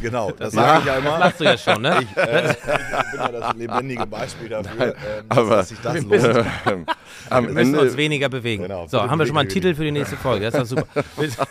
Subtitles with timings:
[0.00, 1.10] Genau, das sage ich ja immer.
[1.10, 1.98] Das machst du ja schon, ne?
[2.02, 4.94] Ich, äh, ich bin ja das lebendige Beispiel dafür, ähm,
[5.28, 6.24] aber- dass sich das lohnt.
[7.30, 8.62] Am Wir müssen uns Ende, weniger bewegen.
[8.62, 10.50] Genau, so, haben wir schon mal einen Titel für die nächste Folge.
[10.50, 11.04] Das ist doch super.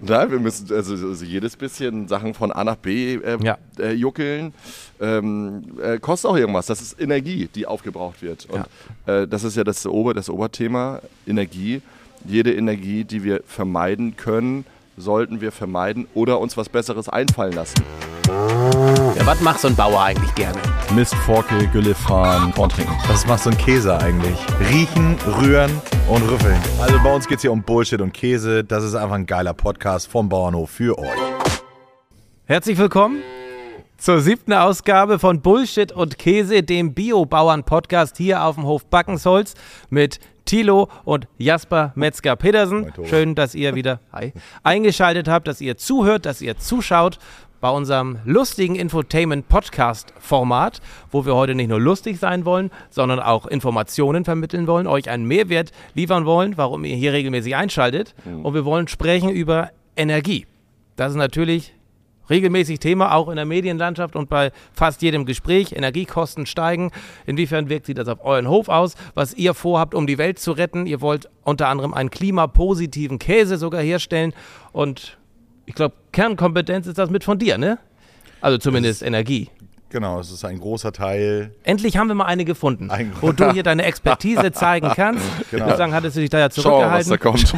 [0.00, 3.58] nein, wir müssen also, also jedes bisschen Sachen von A nach B äh, Ja.
[3.78, 4.52] äh, juckeln.
[5.00, 6.66] Ähm, äh, kostet auch irgendwas.
[6.66, 8.46] Das ist Energie, die aufgebraucht wird.
[8.46, 8.66] Und
[9.06, 11.82] äh, das ist ja das, Ober, das Oberthema, Energie.
[12.24, 14.64] Jede Energie, die wir vermeiden können,
[14.96, 17.82] sollten wir vermeiden oder uns was Besseres einfallen lassen.
[18.28, 20.58] Ja, was macht so ein Bauer eigentlich gerne?
[20.94, 22.94] Mist, Forkel, Gülle fahren, Korn trinken.
[23.08, 24.36] Das macht so ein Käse eigentlich.
[24.70, 25.70] Riechen, rühren
[26.08, 26.60] und rüffeln.
[26.80, 28.64] Also bei uns geht es hier um Bullshit und Käse.
[28.64, 31.08] Das ist einfach ein geiler Podcast vom Bauernhof für euch.
[32.44, 33.22] Herzlich willkommen
[33.98, 39.54] zur siebten Ausgabe von Bullshit und Käse, dem Bio-Bauern-Podcast hier auf dem Hof Backensholz
[39.90, 42.92] mit Thilo und Jasper Metzger-Pedersen.
[43.04, 44.32] Schön, dass ihr wieder hi,
[44.62, 47.18] eingeschaltet habt, dass ihr zuhört, dass ihr zuschaut
[47.60, 54.24] bei unserem lustigen Infotainment-Podcast-Format, wo wir heute nicht nur lustig sein wollen, sondern auch Informationen
[54.24, 58.16] vermitteln wollen, euch einen Mehrwert liefern wollen, warum ihr hier regelmäßig einschaltet.
[58.24, 60.46] Und wir wollen sprechen über Energie.
[60.96, 61.72] Das ist natürlich
[62.32, 65.72] regelmäßig Thema, auch in der Medienlandschaft und bei fast jedem Gespräch.
[65.72, 66.90] Energiekosten steigen.
[67.26, 68.94] Inwiefern wirkt sich das auf euren Hof aus?
[69.14, 70.86] Was ihr vorhabt, um die Welt zu retten?
[70.86, 74.32] Ihr wollt unter anderem einen klimapositiven Käse sogar herstellen.
[74.72, 75.18] Und
[75.66, 77.78] ich glaube, Kernkompetenz ist das mit von dir, ne?
[78.40, 79.48] Also zumindest Energie.
[79.90, 81.54] Genau, es ist ein großer Teil.
[81.64, 85.22] Endlich haben wir mal eine gefunden, Ein- wo du hier deine Expertise zeigen kannst.
[85.50, 85.64] Genau.
[85.64, 87.10] Ich würde sagen, hattest du dich da ja wir mal, was zurückgehalten.
[87.10, 87.52] da kommt.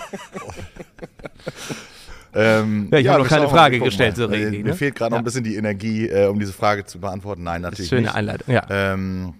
[2.36, 4.64] Ähm, Ja, ich habe noch keine Frage gestellt, so richtig, Äh, ne?
[4.64, 5.22] Mir fehlt gerade noch Ja.
[5.22, 7.42] ein bisschen die Energie, äh, um diese Frage zu beantworten.
[7.42, 8.14] Nein, natürlich Schöne nicht.
[8.14, 8.52] Einleitung.
[8.54, 8.66] Ja.
[8.68, 9.34] Ähm,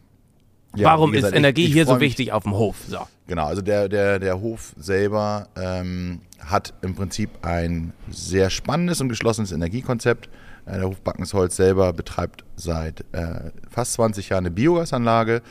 [0.75, 2.77] ja, Warum gesagt, ist Energie ich, ich hier so wichtig auf dem Hof?
[2.88, 2.98] So.
[3.27, 9.08] Genau, also der, der, der Hof selber ähm, hat im Prinzip ein sehr spannendes und
[9.08, 10.28] geschlossenes Energiekonzept.
[10.66, 15.42] Äh, der Hof Backensholz selber betreibt seit äh, fast 20 Jahren eine Biogasanlage.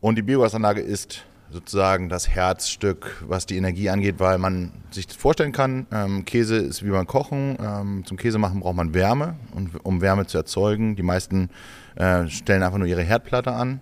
[0.00, 5.16] Und die Biogasanlage ist sozusagen das Herzstück, was die Energie angeht, weil man sich das
[5.16, 7.56] vorstellen kann, ähm, Käse ist wie beim Kochen.
[7.60, 10.96] Ähm, zum Käse machen braucht man Wärme, und, um Wärme zu erzeugen.
[10.96, 11.50] Die meisten
[11.96, 13.80] äh, stellen einfach nur ihre Herdplatte an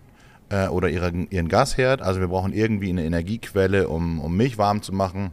[0.49, 2.03] äh, oder ihre, ihren Gasherd.
[2.03, 5.33] Also wir brauchen irgendwie eine Energiequelle, um, um Milch warm zu machen.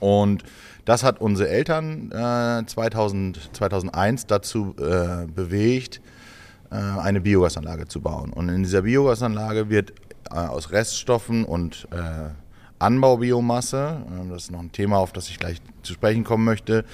[0.00, 0.44] Und
[0.84, 6.00] das hat unsere Eltern äh, 2000, 2001 dazu äh, bewegt,
[6.70, 8.32] äh, eine Biogasanlage zu bauen.
[8.32, 9.92] Und in dieser Biogasanlage wird
[10.36, 12.30] aus Reststoffen und äh,
[12.78, 16.84] Anbaubiomasse, äh, das ist noch ein Thema, auf das ich gleich zu sprechen kommen möchte,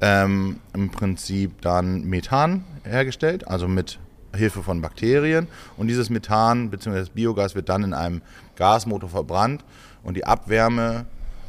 [0.00, 3.98] ähm, im Prinzip dann Methan hergestellt, also mit
[4.34, 5.48] Hilfe von Bakterien.
[5.76, 6.98] Und dieses Methan bzw.
[6.98, 8.22] das Biogas wird dann in einem
[8.56, 9.64] Gasmotor verbrannt
[10.02, 11.06] und die Abwärme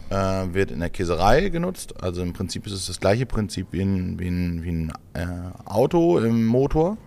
[0.09, 0.15] äh,
[0.53, 2.01] wird in der Käserei genutzt.
[2.01, 5.25] Also im Prinzip ist es das gleiche Prinzip wie ein, wie ein, wie ein äh,
[5.65, 6.97] Auto im Motor.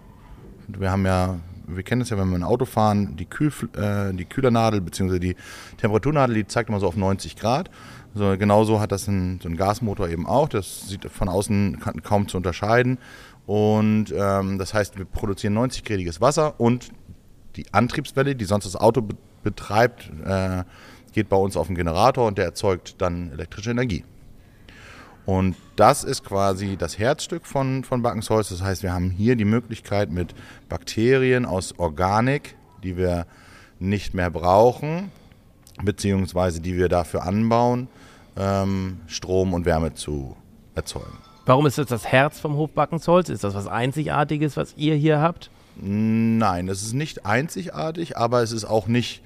[0.67, 4.13] Wir haben ja, wir kennen es ja, wenn wir ein Auto fahren, die, Kühl, äh,
[4.15, 5.19] die Kühlernadel bzw.
[5.19, 5.37] die
[5.77, 7.71] Temperaturnadel, die zeigt immer so auf 90 Grad.
[8.15, 10.49] So, genauso hat das ein, so ein Gasmotor eben auch.
[10.49, 12.99] Das sieht von außen ka- kaum zu unterscheiden.
[13.47, 16.91] Und ähm, das heißt, wir produzieren 90-gradiges Wasser und
[17.57, 19.15] die Antriebswelle, die sonst das Auto be
[19.45, 20.65] betreibt, äh,
[21.13, 24.05] geht bei uns auf den Generator und der erzeugt dann elektrische Energie.
[25.29, 28.49] Und das ist quasi das Herzstück von, von Backensholz.
[28.49, 30.35] Das heißt, wir haben hier die Möglichkeit mit
[30.71, 33.27] Bakterien aus Organik, die wir
[33.79, 35.11] nicht mehr brauchen,
[35.83, 37.89] beziehungsweise die wir dafür anbauen,
[38.39, 40.35] ähm, Strom und Wärme zu
[40.75, 41.19] erzeugen.
[41.45, 43.29] Warum ist das das Herz vom Hof Backensholz?
[43.29, 45.51] Ist das was Einzigartiges, was ihr hier habt?
[45.77, 49.21] Nein, es ist nicht einzigartig, aber es ist auch nicht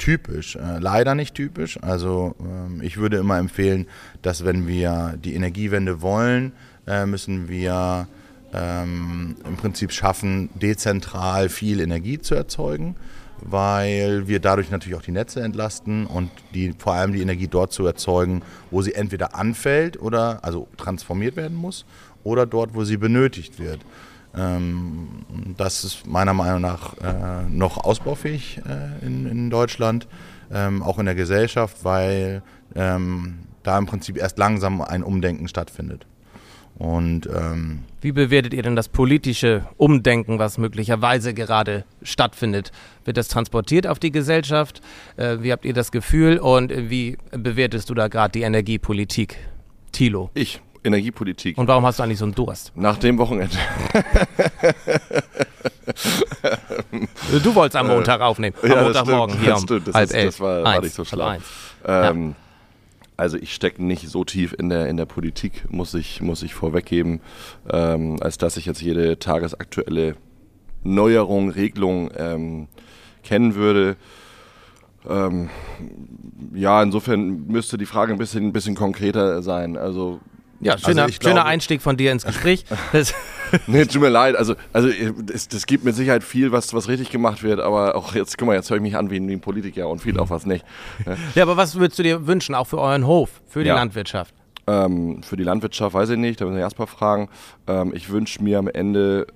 [0.00, 0.56] typisch.
[0.56, 1.78] Äh, leider nicht typisch.
[1.80, 3.86] Also ähm, ich würde immer empfehlen,
[4.22, 6.52] dass wenn wir die Energiewende wollen,
[6.88, 8.08] äh, müssen wir
[8.52, 12.96] ähm, im Prinzip schaffen, dezentral viel Energie zu erzeugen,
[13.42, 17.72] weil wir dadurch natürlich auch die Netze entlasten und die, vor allem die Energie dort
[17.72, 21.84] zu erzeugen, wo sie entweder anfällt oder also transformiert werden muss
[22.24, 23.80] oder dort, wo sie benötigt wird.
[24.36, 25.24] Ähm,
[25.56, 30.06] das ist meiner Meinung nach äh, noch ausbaufähig äh, in, in Deutschland,
[30.52, 32.42] ähm, auch in der Gesellschaft, weil
[32.74, 36.06] ähm, da im Prinzip erst langsam ein Umdenken stattfindet.
[36.78, 42.72] Und ähm, Wie bewertet ihr denn das politische Umdenken, was möglicherweise gerade stattfindet?
[43.04, 44.80] Wird das transportiert auf die Gesellschaft?
[45.18, 49.36] Äh, wie habt ihr das Gefühl und äh, wie bewertest du da gerade die Energiepolitik?
[49.92, 50.30] Thilo.
[50.32, 51.58] Ich, Energiepolitik.
[51.58, 52.72] Und warum hast du eigentlich so einen Durst?
[52.74, 53.56] Nach dem Wochenende.
[57.42, 58.54] Du wolltest am Montag aufnehmen.
[58.62, 59.88] Am Ja, Montagmorgen stimmt, hier das um stimmt.
[59.88, 60.26] Das halb ist- elf.
[60.26, 61.34] das war- war Eins, nicht so schlau.
[61.84, 62.34] Ähm,
[63.16, 66.54] also ich stecke nicht so tief in der, in der Politik, muss ich, muss ich
[66.54, 67.20] vorweggeben,
[67.70, 70.16] ähm, als dass ich jetzt jede tagesaktuelle
[70.82, 72.68] Neuerung, Regelung ähm,
[73.22, 73.96] kennen würde.
[75.08, 75.50] Ähm,
[76.54, 79.76] ja, insofern müsste die Frage ein bisschen, ein bisschen konkreter sein.
[79.76, 80.20] Also
[80.60, 82.64] ja, schöner, also schöner Einstieg von dir ins Gespräch.
[83.66, 84.36] nee, tut mir leid.
[84.36, 84.88] Also, also
[85.32, 88.46] es, das gibt mit Sicherheit viel, was, was richtig gemacht wird, aber auch jetzt, guck
[88.46, 90.46] mal, jetzt höre ich mich an wie ein, wie ein Politiker und viel auch was
[90.46, 90.64] nicht.
[91.34, 93.74] Ja, aber was würdest du dir wünschen, auch für euren Hof, für die ja.
[93.74, 94.34] Landwirtschaft?
[94.66, 97.28] Ähm, für die Landwirtschaft weiß ich nicht, da müssen wir erstmal fragen.
[97.66, 99.26] Ähm, ich wünsche mir am Ende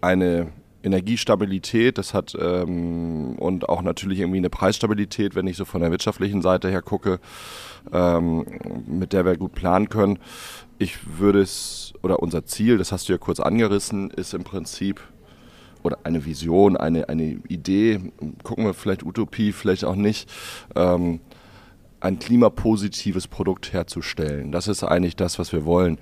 [0.00, 0.48] eine
[0.82, 5.90] Energiestabilität, das hat ähm, und auch natürlich irgendwie eine Preisstabilität, wenn ich so von der
[5.90, 7.18] wirtschaftlichen Seite her gucke,
[7.92, 8.44] ähm,
[8.86, 10.18] mit der wir gut planen können.
[10.78, 15.00] Ich würde es, oder unser Ziel, das hast du ja kurz angerissen, ist im Prinzip,
[15.82, 20.30] oder eine Vision, eine, eine Idee, gucken wir vielleicht Utopie, vielleicht auch nicht,
[20.76, 21.20] ähm,
[22.00, 24.52] ein klimapositives Produkt herzustellen.
[24.52, 25.98] Das ist eigentlich das, was wir wollen.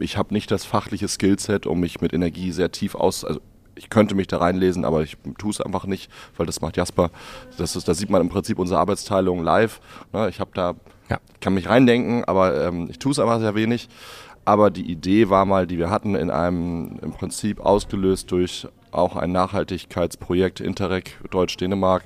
[0.00, 3.40] Ich habe nicht das fachliche Skillset, um mich mit Energie sehr tief aus, also
[3.76, 7.10] ich könnte mich da reinlesen, aber ich tue es einfach nicht, weil das macht Jasper.
[7.58, 9.80] Das ist, da sieht man im Prinzip unsere Arbeitsteilung live.
[10.12, 10.28] Ne?
[10.28, 10.74] Ich habe da,
[11.08, 11.18] ja.
[11.40, 13.88] kann mich reindenken, aber ähm, ich tue es aber sehr wenig.
[14.46, 19.16] Aber die Idee war mal, die wir hatten, in einem im Prinzip ausgelöst durch auch
[19.16, 22.04] ein Nachhaltigkeitsprojekt Interreg Deutsch-Dänemark.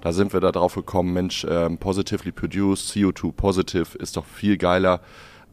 [0.00, 4.56] Da sind wir da drauf gekommen, Mensch, ähm, positively produced, CO2 positive ist doch viel
[4.56, 5.00] geiler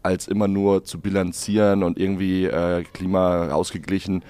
[0.04, 4.24] als immer nur zu bilanzieren und irgendwie äh, Klima ausgeglichen.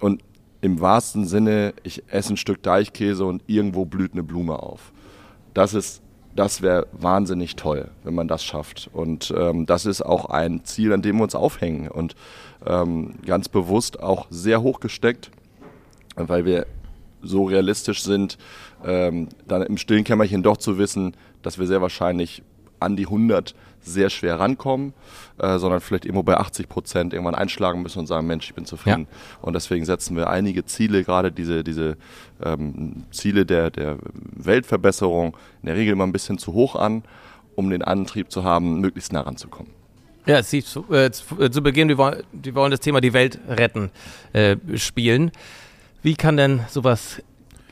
[0.00, 0.22] Und
[0.64, 4.92] im wahrsten Sinne, ich esse ein Stück Deichkäse und irgendwo blüht eine Blume auf.
[5.52, 6.00] Das ist,
[6.34, 8.88] das wäre wahnsinnig toll, wenn man das schafft.
[8.90, 12.16] Und ähm, das ist auch ein Ziel, an dem wir uns aufhängen und
[12.64, 15.30] ähm, ganz bewusst auch sehr hoch gesteckt,
[16.16, 16.66] weil wir
[17.20, 18.38] so realistisch sind,
[18.86, 22.42] ähm, dann im stillen Kämmerchen doch zu wissen, dass wir sehr wahrscheinlich
[22.80, 23.54] an die 100
[23.84, 24.94] sehr schwer rankommen,
[25.38, 28.66] äh, sondern vielleicht irgendwo bei 80 Prozent irgendwann einschlagen müssen und sagen, Mensch, ich bin
[28.66, 29.06] zufrieden.
[29.10, 29.38] Ja.
[29.42, 31.96] Und deswegen setzen wir einige Ziele, gerade diese, diese
[32.42, 33.98] ähm, Ziele der, der
[34.36, 37.02] Weltverbesserung, in der Regel immer ein bisschen zu hoch an,
[37.54, 39.72] um den Antrieb zu haben, möglichst nah ranzukommen.
[40.26, 43.12] Ja, Sie, zu, äh, zu, äh, zu Beginn, die wollen, die wollen das Thema die
[43.12, 43.90] Welt retten
[44.32, 45.30] äh, spielen.
[46.02, 47.22] Wie kann denn sowas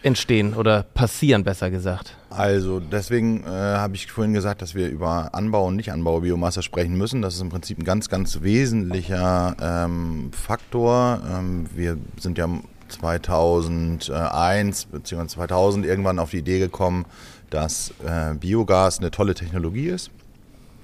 [0.02, 2.16] entstehen oder passieren, besser gesagt?
[2.30, 7.22] Also deswegen äh, habe ich vorhin gesagt, dass wir über Anbau und Nicht-Anbau-Biomasse sprechen müssen.
[7.22, 11.20] Das ist im Prinzip ein ganz, ganz wesentlicher ähm, Faktor.
[11.30, 12.48] Ähm, wir sind ja
[12.88, 15.26] 2001 bzw.
[15.26, 17.04] 2000 irgendwann auf die Idee gekommen,
[17.50, 20.10] dass äh, Biogas eine tolle Technologie ist.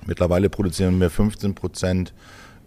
[0.06, 2.12] Mittlerweile produzieren wir 15 Prozent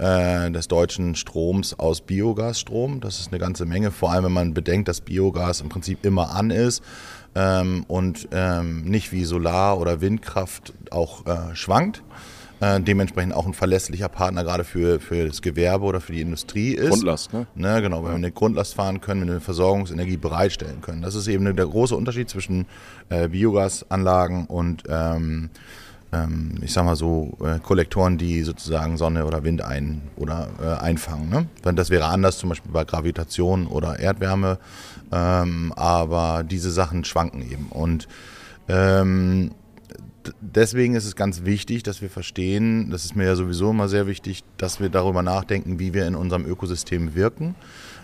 [0.01, 3.01] äh, des deutschen Stroms aus Biogasstrom.
[3.01, 6.31] Das ist eine ganze Menge, vor allem wenn man bedenkt, dass Biogas im Prinzip immer
[6.31, 6.83] an ist
[7.35, 12.01] ähm, und ähm, nicht wie Solar- oder Windkraft auch äh, schwankt.
[12.61, 16.73] Äh, dementsprechend auch ein verlässlicher Partner gerade für, für das Gewerbe oder für die Industrie
[16.73, 16.89] ist.
[16.89, 17.47] Grundlast, ne?
[17.55, 21.01] ne genau, wenn wir eine Grundlast fahren können, wenn wir eine Versorgungsenergie bereitstellen können.
[21.01, 22.67] Das ist eben der große Unterschied zwischen
[23.09, 25.49] äh, Biogasanlagen und ähm,
[26.13, 30.83] ähm, ich sag mal so, äh, Kollektoren, die sozusagen Sonne oder Wind ein oder äh,
[30.83, 31.29] einfangen.
[31.29, 31.47] Ne?
[31.73, 34.59] Das wäre anders, zum Beispiel bei Gravitation oder Erdwärme,
[35.11, 37.67] ähm, aber diese Sachen schwanken eben.
[37.69, 38.07] Und
[38.67, 39.51] ähm,
[40.41, 44.07] deswegen ist es ganz wichtig, dass wir verstehen, das ist mir ja sowieso immer sehr
[44.07, 47.55] wichtig, dass wir darüber nachdenken, wie wir in unserem Ökosystem wirken.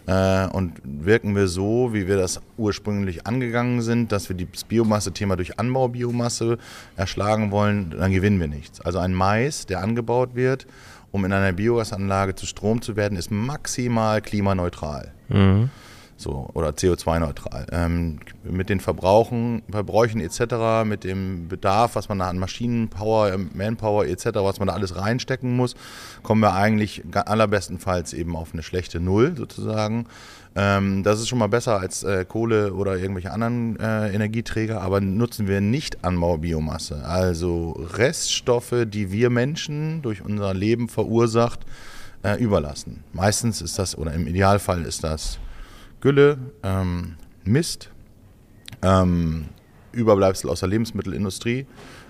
[0.07, 5.35] Äh, und wirken wir so, wie wir das ursprünglich angegangen sind, dass wir das Biomasse-Thema
[5.35, 6.57] durch Anbaubiomasse
[6.95, 8.81] erschlagen wollen, dann gewinnen wir nichts.
[8.81, 10.65] Also ein Mais, der angebaut wird,
[11.11, 15.13] um in einer Biogasanlage zu Strom zu werden, ist maximal klimaneutral.
[15.27, 15.69] Mhm
[16.17, 17.67] so oder CO2-neutral.
[17.71, 23.51] Ähm, mit den Verbrauchen, Verbräuchen etc., mit dem Bedarf, was man da an Maschinenpower, ähm,
[23.53, 25.75] Manpower etc., was man da alles reinstecken muss,
[26.23, 30.07] kommen wir eigentlich allerbestenfalls eben auf eine schlechte Null sozusagen.
[30.55, 34.99] Ähm, das ist schon mal besser als äh, Kohle oder irgendwelche anderen äh, Energieträger, aber
[35.01, 41.59] nutzen wir nicht Anbaubiomasse, also Reststoffe, die wir Menschen durch unser Leben verursacht,
[42.23, 43.03] äh, überlassen.
[43.13, 45.37] Meistens ist das, oder im Idealfall ist das
[46.01, 47.89] Gülle, ähm, Mist,
[48.81, 49.45] ähm,
[49.91, 51.65] Überbleibsel aus der Lebensmittelindustrie.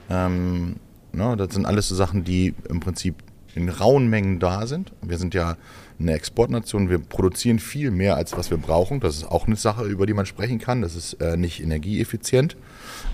[0.10, 0.78] Ähm,
[1.14, 3.16] ne, das sind alles so Sachen, die im Prinzip
[3.56, 4.92] in rauen Mengen da sind.
[5.02, 5.58] Wir sind ja
[6.00, 9.00] eine Exportnation, wir produzieren viel mehr, als was wir brauchen.
[9.00, 10.82] Das ist auch eine Sache, über die man sprechen kann.
[10.82, 12.56] Das ist äh, nicht energieeffizient,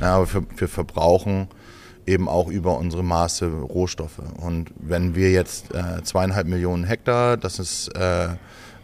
[0.01, 1.48] aber wir, wir verbrauchen
[2.06, 4.20] eben auch über unsere Maße Rohstoffe.
[4.38, 8.30] Und wenn wir jetzt äh, zweieinhalb Millionen Hektar, das ist äh,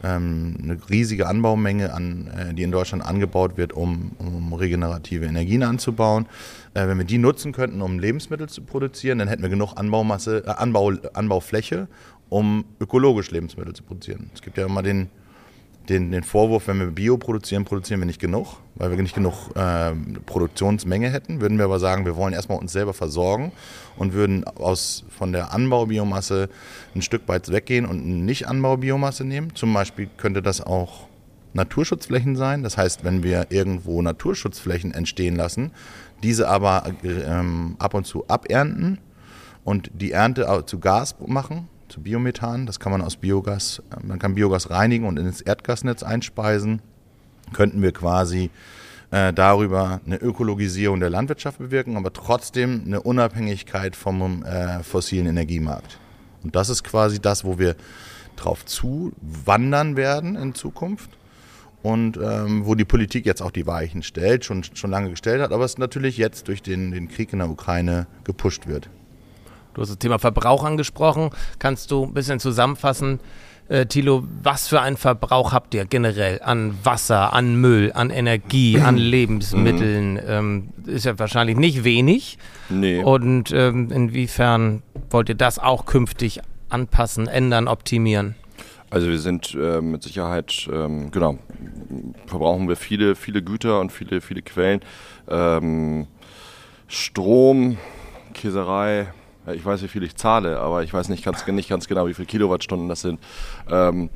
[0.03, 5.63] ähm, eine riesige Anbaumenge, an, äh, die in Deutschland angebaut wird, um, um regenerative Energien
[5.63, 6.25] anzubauen.
[6.73, 10.43] Äh, wenn wir die nutzen könnten, um Lebensmittel zu produzieren, dann hätten wir genug Anbaumasse,
[10.45, 11.87] äh, Anbau, Anbaufläche,
[12.29, 14.29] um ökologisch Lebensmittel zu produzieren.
[14.33, 15.09] Es gibt ja immer den,
[15.89, 19.55] den, den Vorwurf, wenn wir Bio produzieren, produzieren wir nicht genug, weil wir nicht genug
[19.55, 19.91] äh,
[20.25, 21.41] Produktionsmenge hätten.
[21.41, 23.51] Würden wir aber sagen, wir wollen erstmal uns selber versorgen
[23.97, 26.49] und würden aus, von der Anbaubiomasse
[26.95, 29.55] ein Stück weit weggehen und nicht Anbaubiomasse nehmen.
[29.55, 31.07] Zum Beispiel könnte das auch
[31.53, 32.63] Naturschutzflächen sein.
[32.63, 35.71] Das heißt, wenn wir irgendwo Naturschutzflächen entstehen lassen,
[36.21, 38.99] diese aber ähm, ab und zu abernten
[39.63, 42.65] und die Ernte zu Gas machen, zu Biomethan.
[42.65, 46.81] Das kann man aus Biogas, man kann Biogas reinigen und ins Erdgasnetz einspeisen.
[47.53, 48.51] Könnten wir quasi
[49.11, 55.99] äh, darüber eine Ökologisierung der Landwirtschaft bewirken, aber trotzdem eine Unabhängigkeit vom äh, fossilen Energiemarkt.
[56.43, 57.75] Und das ist quasi das, wo wir
[58.35, 61.09] drauf zuwandern werden in Zukunft
[61.81, 65.51] und ähm, wo die Politik jetzt auch die Weichen stellt, schon, schon lange gestellt hat,
[65.51, 68.89] aber es natürlich jetzt durch den, den Krieg in der Ukraine gepusht wird.
[69.73, 71.29] Du hast das Thema Verbrauch angesprochen.
[71.59, 73.19] Kannst du ein bisschen zusammenfassen,
[73.69, 78.79] äh, Thilo, was für einen Verbrauch habt ihr generell an Wasser, an Müll, an Energie,
[78.79, 80.13] an Lebensmitteln?
[80.13, 80.19] Mhm.
[80.25, 82.39] Ähm, ist ja wahrscheinlich nicht wenig.
[82.69, 83.03] Nee.
[83.03, 88.35] Und ähm, inwiefern wollt ihr das auch künftig anpassen, ändern, optimieren?
[88.89, 91.37] Also wir sind äh, mit Sicherheit, ähm, genau,
[92.25, 94.81] verbrauchen wir viele, viele Güter und viele, viele Quellen.
[95.27, 96.07] Ähm,
[96.87, 97.77] Strom,
[98.33, 99.13] Käserei,
[99.53, 102.13] ich weiß, wie viel ich zahle, aber ich weiß nicht ganz, nicht ganz genau, wie
[102.13, 103.19] viele Kilowattstunden das sind.
[103.69, 104.09] Ähm,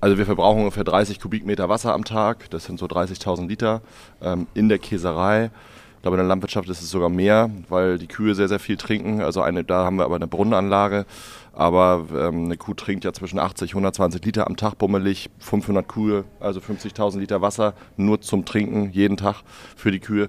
[0.00, 3.80] also wir verbrauchen ungefähr 30 Kubikmeter Wasser am Tag, das sind so 30.000 Liter
[4.20, 5.50] ähm, in der Käserei.
[5.96, 8.76] Ich glaube, in der Landwirtschaft ist es sogar mehr, weil die Kühe sehr, sehr viel
[8.76, 9.22] trinken.
[9.22, 11.04] Also eine, da haben wir aber eine Brunnenanlage.
[11.52, 15.30] Aber ähm, eine Kuh trinkt ja zwischen 80 und 120 Liter am Tag bummelig.
[15.38, 19.36] 500 Kühe, also 50.000 Liter Wasser nur zum Trinken jeden Tag
[19.74, 20.28] für die Kühe.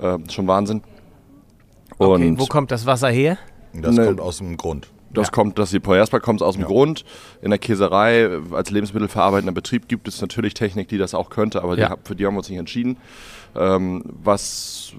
[0.00, 0.82] Äh, schon Wahnsinn.
[1.96, 3.38] Und okay, wo kommt das Wasser her?
[3.82, 4.88] Das ne, kommt aus dem Grund.
[5.10, 5.32] Das ja.
[5.32, 6.68] kommt, das Poyersberg kommt aus dem ja.
[6.68, 7.04] Grund.
[7.40, 11.78] In der Käserei als lebensmittelverarbeitender Betrieb gibt es natürlich Technik, die das auch könnte, aber
[11.78, 11.96] ja.
[11.96, 12.98] die, für die haben wir uns nicht entschieden.
[13.56, 14.92] Ähm, was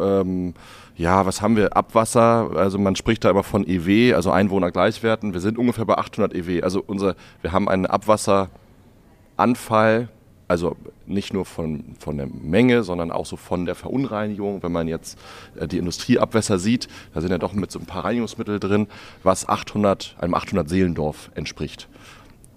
[0.00, 0.54] ähm,
[0.96, 1.76] ja, was haben wir?
[1.76, 5.34] Abwasser, also man spricht da immer von EW, also Einwohnergleichwerten.
[5.34, 6.62] Wir sind ungefähr bei 800 EW.
[6.62, 10.08] Also unser, wir haben einen Abwasseranfall
[10.48, 14.62] also nicht nur von, von der Menge, sondern auch so von der Verunreinigung.
[14.62, 15.18] Wenn man jetzt
[15.56, 18.88] äh, die Industrieabwässer sieht, da sind ja doch mit so ein paar Reinigungsmittel drin,
[19.22, 21.88] was 800, einem 800 Seelendorf entspricht.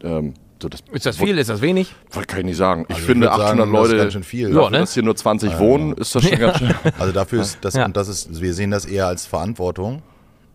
[0.03, 1.37] Ähm, so das ist das viel?
[1.37, 1.93] Ist das wenig?
[2.11, 2.85] Kann ich nicht sagen.
[2.89, 4.55] Ich also finde ich 800 sagen, Leute, das ist ganz schön viel.
[4.55, 4.79] Ja, ne?
[4.79, 6.73] dass hier nur 20 ja, wohnen, ist das schon ganz schön.
[6.97, 10.01] Also dafür ist das, und das ist, wir sehen das eher als Verantwortung.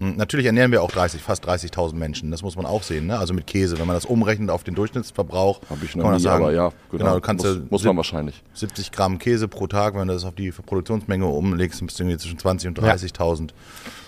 [0.02, 2.32] Hm, natürlich ernähren wir auch 30, fast 30.000 Menschen.
[2.32, 3.06] Das muss man auch sehen.
[3.06, 3.18] Ne?
[3.18, 6.20] Also mit Käse, wenn man das umrechnet auf den Durchschnittsverbrauch, habe ich noch kann nie,
[6.20, 9.94] sagen, aber ja, genau, genau kannst muss, muss man wahrscheinlich 70 Gramm Käse pro Tag,
[9.94, 13.50] wenn du das auf die Produktionsmenge umlegst, bist du zwischen 20 und 30.000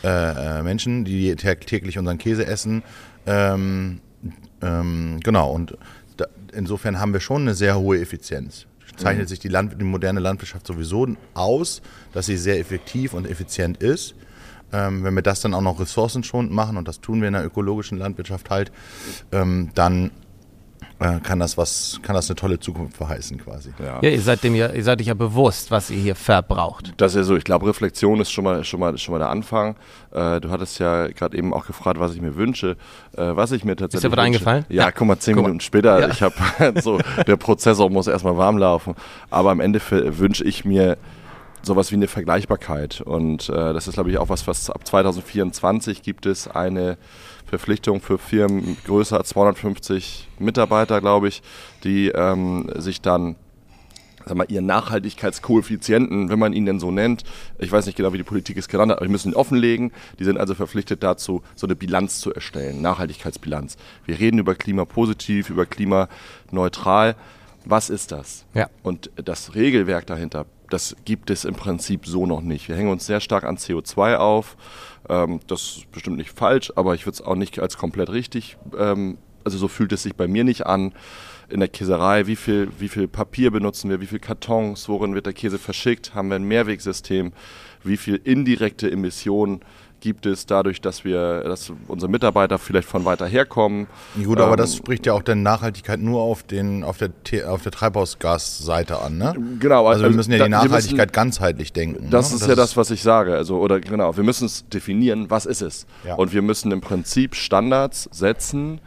[0.03, 0.59] ja.
[0.59, 2.83] äh, Menschen, die täglich unseren Käse essen.
[3.27, 4.01] Ähm,
[4.61, 5.79] ähm, genau und
[6.17, 9.29] da, insofern haben wir schon eine sehr hohe Effizienz zeichnet mhm.
[9.29, 11.83] sich die, Land, die moderne Landwirtschaft sowieso aus,
[12.13, 14.15] dass sie sehr effektiv und effizient ist.
[14.73, 17.45] Ähm, wenn wir das dann auch noch ressourcenschonend machen, und das tun wir in der
[17.45, 18.73] ökologischen Landwirtschaft halt,
[19.33, 20.11] ähm, dann
[21.01, 23.71] äh, kann das was, kann das eine tolle Zukunft verheißen quasi.
[23.79, 26.95] Ja, ja ihr, seid dem ja, ihr seid euch ja bewusst, was ihr hier verbraucht.
[26.97, 29.29] Das ist ja so, ich glaube, Reflexion ist schon mal, schon mal, schon mal der
[29.29, 29.77] Anfang.
[30.13, 32.77] Äh, du hattest ja gerade eben auch gefragt, was ich mir wünsche.
[33.17, 34.05] Äh, was ich mir tatsächlich.
[34.05, 34.65] Ist dir was eingefallen?
[34.69, 35.65] Ja, ja, guck mal, zehn guck Minuten mal.
[35.65, 36.09] später, ja.
[36.09, 38.95] ich habe so, der Prozessor muss erstmal warm laufen.
[39.31, 40.97] Aber am Ende wünsche ich mir
[41.65, 43.01] sowas wie eine Vergleichbarkeit.
[43.01, 46.99] Und äh, das ist, glaube ich, auch was, was ab 2024 gibt es eine
[47.47, 51.43] Verpflichtung für Firmen größer als 250 Mitarbeiter, glaube ich,
[51.85, 53.37] die ähm, sich dann
[54.27, 57.25] sag mal, ihren Nachhaltigkeitskoeffizienten, wenn man ihn denn so nennt,
[57.59, 59.93] ich weiß nicht genau, wie die Politik es genannt hat, aber wir müssen ihn offenlegen.
[60.19, 63.77] Die sind also verpflichtet dazu, so eine Bilanz zu erstellen, Nachhaltigkeitsbilanz.
[64.07, 67.17] Wir reden über klimapositiv, über klimaneutral.
[67.67, 68.45] Was ist das?
[68.55, 68.69] Ja.
[68.83, 72.69] Und das Regelwerk dahinter das gibt es im Prinzip so noch nicht.
[72.69, 74.57] Wir hängen uns sehr stark an CO2 auf.
[75.09, 78.57] Ähm, das ist bestimmt nicht falsch, aber ich würde es auch nicht als komplett richtig,
[78.79, 80.95] ähm, also so fühlt es sich bei mir nicht an.
[81.51, 85.27] In der Käserei, wie viel, wie viel Papier benutzen wir, wie viel Kartons, worin wird
[85.27, 87.33] der Käse verschickt, haben wir ein Mehrwegsystem,
[87.83, 89.61] wie viel indirekte Emissionen
[90.05, 93.87] gibt es dadurch, dass wir, dass unsere Mitarbeiter vielleicht von weiter herkommen.
[94.23, 97.11] Gut, aber ähm, das spricht ja auch der Nachhaltigkeit nur auf, den, auf, der,
[97.51, 99.35] auf der Treibhausgasseite an, ne?
[99.59, 99.87] Genau.
[99.87, 102.11] Also, also wir müssen ja die Nachhaltigkeit müssen, ganzheitlich denken.
[102.11, 102.35] Das ne?
[102.35, 103.35] ist das ja das, was ich sage.
[103.35, 105.87] Also, oder genau, wir müssen es definieren, was ist es?
[106.07, 106.17] Ja.
[106.17, 108.83] Und wir müssen im Prinzip Standards setzen,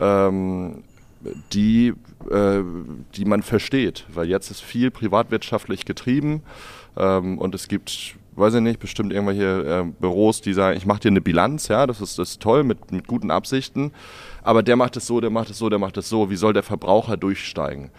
[0.00, 0.84] ähm,
[1.52, 1.92] die
[2.30, 2.62] äh,
[3.14, 6.42] die man versteht, weil jetzt ist viel privatwirtschaftlich getrieben
[6.96, 11.00] ähm, und es gibt weiß ich nicht, bestimmt irgendwelche äh, Büros, die sagen, ich mache
[11.00, 13.92] dir eine Bilanz, ja, das ist, das ist toll mit, mit guten Absichten,
[14.42, 16.52] aber der macht es so, der macht es so, der macht es so, wie soll
[16.52, 17.90] der Verbraucher durchsteigen?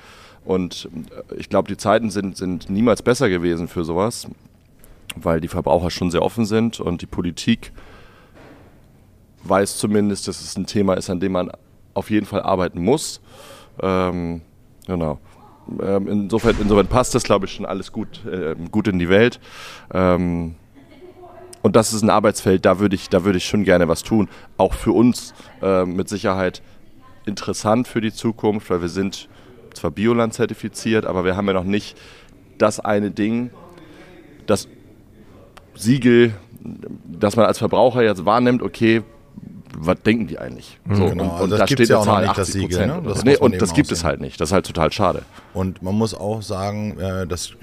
[0.45, 0.89] Und
[1.29, 4.27] äh, ich glaube, die Zeiten sind, sind niemals besser gewesen für sowas,
[5.15, 7.71] weil die Verbraucher schon sehr offen sind und die Politik
[9.43, 11.51] weiß zumindest, dass es ein Thema ist, an dem man
[11.93, 13.21] auf jeden Fall arbeiten muss.
[13.81, 14.41] Ähm,
[14.87, 15.19] genau.
[15.81, 19.39] Ähm, insofern, insofern passt das, glaube ich, schon alles gut, äh, gut in die Welt.
[19.93, 20.55] Ähm,
[21.61, 24.27] und das ist ein Arbeitsfeld, da würde ich, da ich schon gerne was tun.
[24.57, 26.61] Auch für uns äh, mit Sicherheit
[27.25, 29.29] interessant für die Zukunft, weil wir sind
[29.73, 31.97] zwar Bioland zertifiziert, aber wir haben ja noch nicht
[32.57, 33.49] das eine Ding,
[34.45, 34.67] das
[35.73, 36.33] Siegel,
[37.05, 39.03] das man als Verbraucher jetzt wahrnimmt, okay,
[39.77, 40.79] was denken die eigentlich?
[40.85, 40.95] Mhm.
[40.95, 41.23] So, genau.
[41.23, 42.87] und, und also da steht ja auch noch nicht das Siegel.
[42.87, 43.01] Ne?
[43.05, 44.39] Das nee, und das gibt es halt nicht.
[44.39, 45.23] Das ist halt total schade.
[45.53, 47.53] Und man muss auch sagen, äh, dass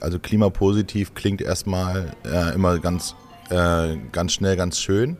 [0.00, 3.14] also klimapositiv klingt erstmal äh, immer ganz,
[3.50, 5.16] äh, ganz schnell, ganz schön.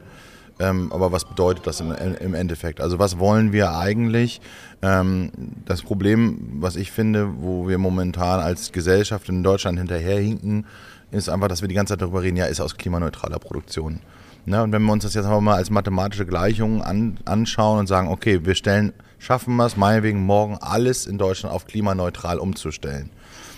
[0.60, 2.80] Ähm, aber was bedeutet das im, im, Endeffekt?
[2.80, 4.40] Also was wollen wir eigentlich?
[4.82, 5.32] Ähm,
[5.64, 10.66] das Problem, was ich finde, wo wir momentan als Gesellschaft in Deutschland hinterherhinken,
[11.10, 14.00] ist einfach, dass wir die ganze Zeit darüber reden, ja, ist aus klimaneutraler Produktion.
[14.46, 14.62] Ne?
[14.62, 18.44] Und wenn wir uns das jetzt mal als mathematische Gleichung an, anschauen und sagen, okay,
[18.44, 23.10] wir stellen, schaffen wir es, meinetwegen morgen alles in Deutschland auf klimaneutral umzustellen.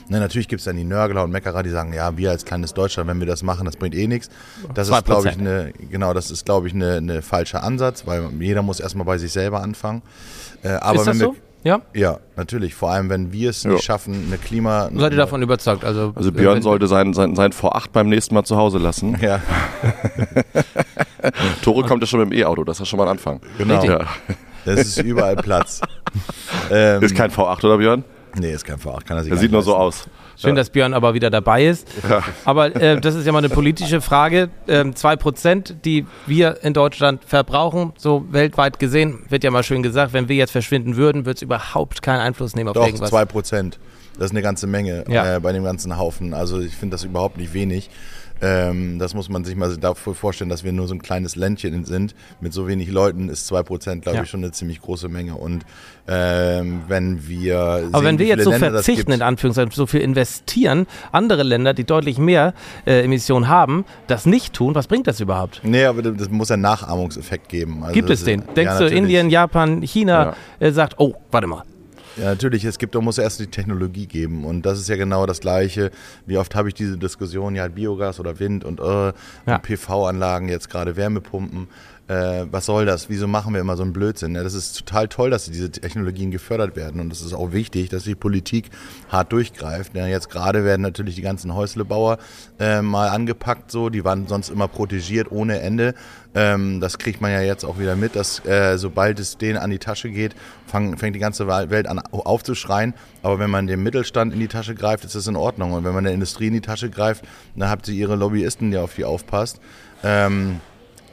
[0.09, 2.75] Ne, natürlich gibt es dann die Nörgler und Meckerer, die sagen, ja, wir als kleines
[2.75, 4.31] Deutschland, wenn wir das machen, das bringt eh nichts.
[4.73, 4.99] Das 2%.
[4.99, 8.63] ist, glaube ich, eine, genau, das ist, glaube ich, eine, eine falsche Ansatz, weil jeder
[8.63, 10.03] muss erstmal bei sich selber anfangen.
[10.63, 11.37] Äh, aber ist das wir, so?
[11.67, 11.81] Ja?
[11.95, 12.77] Ja, natürlich.
[12.77, 13.83] Vor allem, wenn wir es nicht ja.
[13.83, 14.89] schaffen, eine Klima...
[14.95, 15.85] Seid ihr davon überzeugt?
[15.85, 19.19] Also, also Björn sollte sein, sein, sein V8 beim nächsten Mal zu Hause lassen.
[19.21, 19.41] Ja.
[21.63, 23.41] Tore kommt ja schon mit dem E-Auto, das ist schon mal ein Anfang.
[23.59, 23.83] Genau.
[23.83, 24.07] Ja.
[24.65, 25.81] Das ist überall Platz.
[26.71, 28.05] ähm, ist kein V8, oder Björn?
[28.37, 29.05] Nee, ist kein V8.
[29.05, 30.07] Kann er sich Der sieht nur so aus.
[30.37, 31.89] Schön, dass Björn aber wieder dabei ist.
[32.45, 34.51] Aber äh, das ist ja mal eine politische Frage.
[34.69, 39.83] Ähm, zwei Prozent, die wir in Deutschland verbrauchen, so weltweit gesehen, wird ja mal schön
[39.83, 43.11] gesagt, wenn wir jetzt verschwinden würden, würde es überhaupt keinen Einfluss nehmen auf Doch, irgendwas.
[43.11, 43.79] zwei Prozent.
[44.19, 45.37] Das ist eine ganze Menge ja.
[45.37, 46.33] äh, bei dem ganzen Haufen.
[46.35, 47.91] Also ich finde das überhaupt nicht wenig.
[48.41, 51.85] Ähm, das muss man sich mal dafür vorstellen, dass wir nur so ein kleines Ländchen
[51.85, 52.15] sind.
[52.41, 54.23] Mit so wenig Leuten ist 2%, glaube ja.
[54.23, 55.35] ich, schon eine ziemlich große Menge.
[55.37, 55.65] Und
[56.09, 57.59] ähm, wenn wir.
[57.59, 61.75] Aber sehen, wenn wir jetzt so Länder verzichten, in Anführungszeichen, so viel investieren, andere Länder,
[61.75, 62.55] die deutlich mehr
[62.87, 65.61] äh, Emissionen haben, das nicht tun, was bringt das überhaupt?
[65.63, 67.83] Nee, aber das muss einen Nachahmungseffekt geben.
[67.83, 68.43] Also Gibt es den?
[68.55, 70.67] Denkst ja, du, Indien, Japan, China ja.
[70.67, 71.63] äh, sagt, oh, warte mal,
[72.17, 72.65] ja, natürlich.
[72.65, 74.45] Es gibt, da muss erst die Technologie geben.
[74.45, 75.91] Und das ist ja genau das Gleiche.
[76.27, 79.13] Wie oft habe ich diese Diskussion, ja, Biogas oder Wind und, äh, ja.
[79.47, 81.69] und PV-Anlagen, jetzt gerade Wärmepumpen
[82.09, 83.09] äh, was soll das?
[83.09, 84.35] Wieso machen wir immer so einen Blödsinn?
[84.35, 87.89] Ja, das ist total toll, dass diese Technologien gefördert werden und es ist auch wichtig,
[87.89, 88.71] dass die Politik
[89.09, 89.95] hart durchgreift.
[89.95, 92.19] Ja, jetzt gerade werden natürlich die ganzen Häuslebauer
[92.61, 95.95] äh, mal angepackt, so die waren sonst immer protegiert ohne Ende.
[96.35, 99.71] Ähm, das kriegt man ja jetzt auch wieder mit, dass äh, sobald es denen an
[99.71, 102.95] die Tasche geht, fang, fängt die ganze Welt an aufzuschreien.
[103.23, 105.73] Aber wenn man dem Mittelstand in die Tasche greift, ist das in Ordnung.
[105.73, 107.25] Und wenn man der Industrie in die Tasche greift,
[107.57, 109.61] dann habt ihr ihre Lobbyisten, die auf die aufpasst.
[110.05, 110.61] Ähm,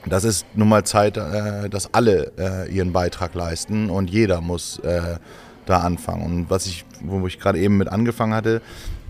[0.06, 4.80] das ist nun mal Zeit, äh, dass alle äh, ihren Beitrag leisten und jeder muss
[4.80, 5.18] äh,
[5.66, 6.24] da anfangen.
[6.24, 8.62] Und was ich, wo ich gerade eben mit angefangen hatte,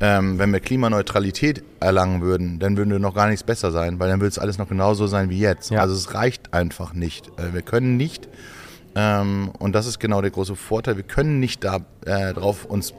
[0.01, 4.09] ähm, wenn wir Klimaneutralität erlangen würden, dann würden wir noch gar nichts besser sein, weil
[4.09, 5.71] dann würde es alles noch genauso sein wie jetzt.
[5.71, 5.81] Ja.
[5.81, 7.27] Also es reicht einfach nicht.
[7.39, 8.27] Äh, wir können nicht
[8.95, 10.97] ähm, und das ist genau der große Vorteil.
[10.97, 12.93] Wir können nicht darauf äh, uns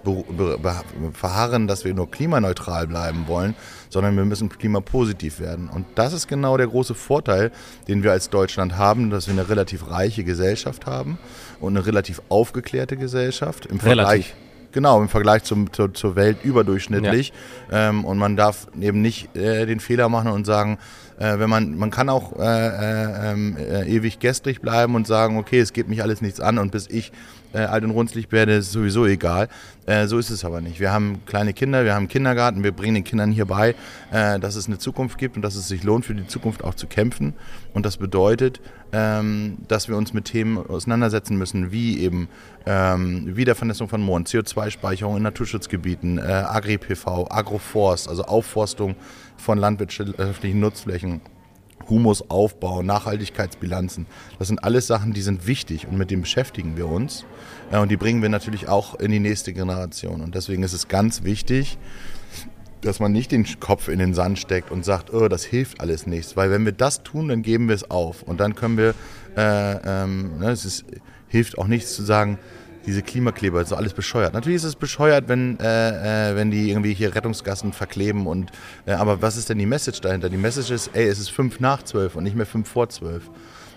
[1.13, 3.55] verharren, dass wir nur klimaneutral bleiben wollen,
[3.95, 5.69] sondern wir müssen klimapositiv werden.
[5.69, 7.53] Und das ist genau der große Vorteil,
[7.87, 11.17] den wir als Deutschland haben, dass wir eine relativ reiche Gesellschaft haben
[11.61, 14.07] und eine relativ aufgeklärte Gesellschaft im Vergleich.
[14.07, 14.35] Relativ.
[14.73, 17.33] Genau, im Vergleich zum, zur, zur Welt überdurchschnittlich.
[17.71, 17.91] Ja.
[17.91, 20.79] Ähm, und man darf eben nicht äh, den Fehler machen und sagen,
[21.19, 25.37] äh, wenn man, man kann auch äh, äh, ähm, äh, ewig gestrig bleiben und sagen,
[25.37, 27.13] okay, es geht mich alles nichts an und bis ich
[27.53, 29.49] äh, alt und runzlig werde, ist sowieso egal.
[29.87, 30.81] Äh, so ist es aber nicht.
[30.81, 33.75] Wir haben kleine Kinder, wir haben Kindergarten, wir bringen den Kindern hier bei,
[34.11, 36.87] dass es eine Zukunft gibt und dass es sich lohnt, für die Zukunft auch zu
[36.87, 37.35] kämpfen.
[37.73, 38.61] Und das bedeutet,
[38.93, 42.29] ähm, dass wir uns mit Themen auseinandersetzen müssen, wie eben
[42.67, 48.95] ähm, Wiedervernässung von Mooren, CO2-Speicherung in Naturschutzgebieten, Agri-PV, Agroforst, also Aufforstung
[49.37, 51.21] von landwirtschaftlichen Nutzflächen.
[51.89, 54.07] Humusaufbau, Nachhaltigkeitsbilanzen.
[54.39, 57.25] Das sind alles Sachen, die sind wichtig und mit denen beschäftigen wir uns.
[57.71, 60.21] Ja, und die bringen wir natürlich auch in die nächste Generation.
[60.21, 61.79] Und deswegen ist es ganz wichtig,
[62.81, 66.07] dass man nicht den Kopf in den Sand steckt und sagt, oh, das hilft alles
[66.07, 66.37] nichts.
[66.37, 68.23] Weil wenn wir das tun, dann geben wir es auf.
[68.23, 68.95] Und dann können wir,
[69.37, 70.85] äh, ähm, ne, es ist,
[71.29, 72.39] hilft auch nichts zu sagen,
[72.87, 74.35] diese Klimakleber, ist so alles bescheuert.
[74.35, 78.51] Natürlich ist es bescheuert, wenn, äh, äh, wenn die irgendwie hier Rettungsgassen verkleben und
[78.87, 80.29] äh, aber was ist denn die Message dahinter?
[80.29, 83.31] Die Message ist, ey, es ist fünf nach zwölf und nicht mehr fünf vor zwölf.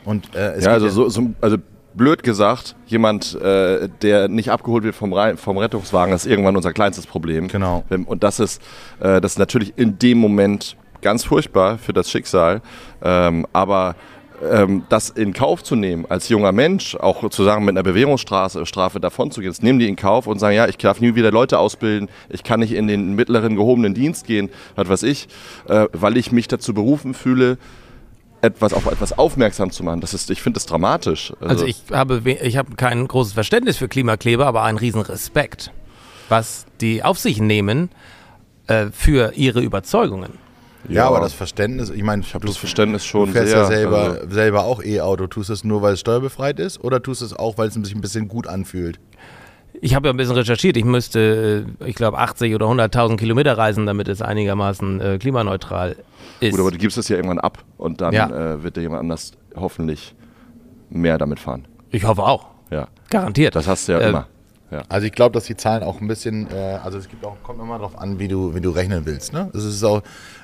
[0.05, 1.57] Und äh, Ja, also, so, so, also
[1.93, 7.07] blöd gesagt, jemand, äh, der nicht abgeholt wird vom, vom Rettungswagen, ist irgendwann unser kleinstes
[7.07, 7.47] Problem.
[7.47, 7.83] Genau.
[7.89, 8.61] Und das ist,
[8.99, 12.61] äh, das ist natürlich in dem Moment ganz furchtbar für das Schicksal.
[13.01, 13.95] Ähm, aber
[14.43, 18.65] ähm, das in Kauf zu nehmen, als junger Mensch, auch zu sagen, mit einer Bewährungsstrafe
[18.65, 21.15] Strafe davon zu gehen, das nehmen die in Kauf und sagen, ja, ich darf nie
[21.15, 25.27] wieder Leute ausbilden, ich kann nicht in den mittleren gehobenen Dienst gehen, was weiß ich,
[25.67, 27.57] äh, weil ich mich dazu berufen fühle,
[28.41, 30.01] etwas auf etwas aufmerksam zu machen.
[30.01, 31.33] Das ist, ich finde das dramatisch.
[31.39, 35.71] Also ich habe, ich habe kein großes Verständnis für Klimakleber, aber einen riesen Respekt,
[36.29, 37.89] was die auf sich nehmen
[38.67, 40.46] äh, für ihre Überzeugungen.
[40.89, 43.59] Ja, aber das Verständnis, ich meine, ich habe das Verständnis schon Du fährst sehr.
[43.61, 45.27] ja selber, also, selber auch E-Auto.
[45.27, 47.73] Tust du es nur, weil es steuerbefreit ist oder tust du es auch, weil es
[47.73, 48.99] sich ein bisschen gut anfühlt?
[49.81, 50.75] Ich habe ja ein bisschen recherchiert.
[50.77, 55.97] Ich müsste, äh, ich glaube, 80 oder 100.000 Kilometer reisen, damit es einigermaßen äh, klimaneutral
[56.39, 56.51] ist.
[56.51, 58.27] gut, aber du gibst es ja irgendwann ab und dann Ja.
[58.53, 60.15] äh, wird dir jemand anders hoffentlich
[60.89, 61.67] mehr damit fahren.
[61.91, 62.47] ich hoffe auch.
[62.71, 63.55] Ja, Garantiert.
[63.55, 64.27] das hast du ja Äh, immer.
[64.69, 64.83] Ja.
[64.89, 67.61] Also ich glaube, dass die Zahlen auch ein bisschen, äh, also es gibt auch, kommt
[67.61, 69.31] immer darauf an, wie du, wie du rechnen willst.
[69.31, 69.49] Ne?
[69.53, 70.01] Das ist auch,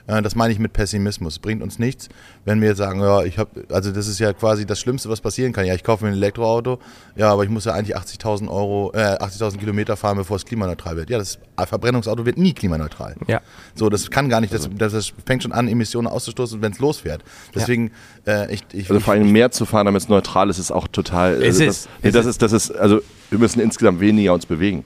[0.07, 1.39] äh, das meine ich mit Pessimismus.
[1.39, 2.07] Bringt uns nichts,
[2.45, 5.19] wenn wir jetzt sagen, ja, ich habe, also das ist ja quasi das Schlimmste, was
[5.19, 5.65] passieren kann.
[5.65, 6.79] Ja, ich kaufe mir ein Elektroauto,
[7.17, 10.95] ja, aber ich muss ja eigentlich 80.000 Euro, äh, 80.000 Kilometer fahren, bevor es klimaneutral
[10.95, 11.09] wird.
[11.09, 13.15] Ja, das Verbrennungsauto wird nie klimaneutral.
[13.27, 13.41] Ja.
[13.75, 16.79] So, das kann gar nicht, das, das, das fängt schon an, Emissionen auszustoßen, wenn es
[16.79, 17.23] losfährt.
[17.53, 17.91] Deswegen,
[18.25, 20.87] äh, ich, ich, Also vor allem mehr zu fahren, damit es neutral ist, ist auch
[20.87, 21.41] total.
[21.41, 23.01] Es also ist, das, nee, es das ist, das ist, also
[23.33, 24.83] wir müssen insgesamt weniger uns bewegen.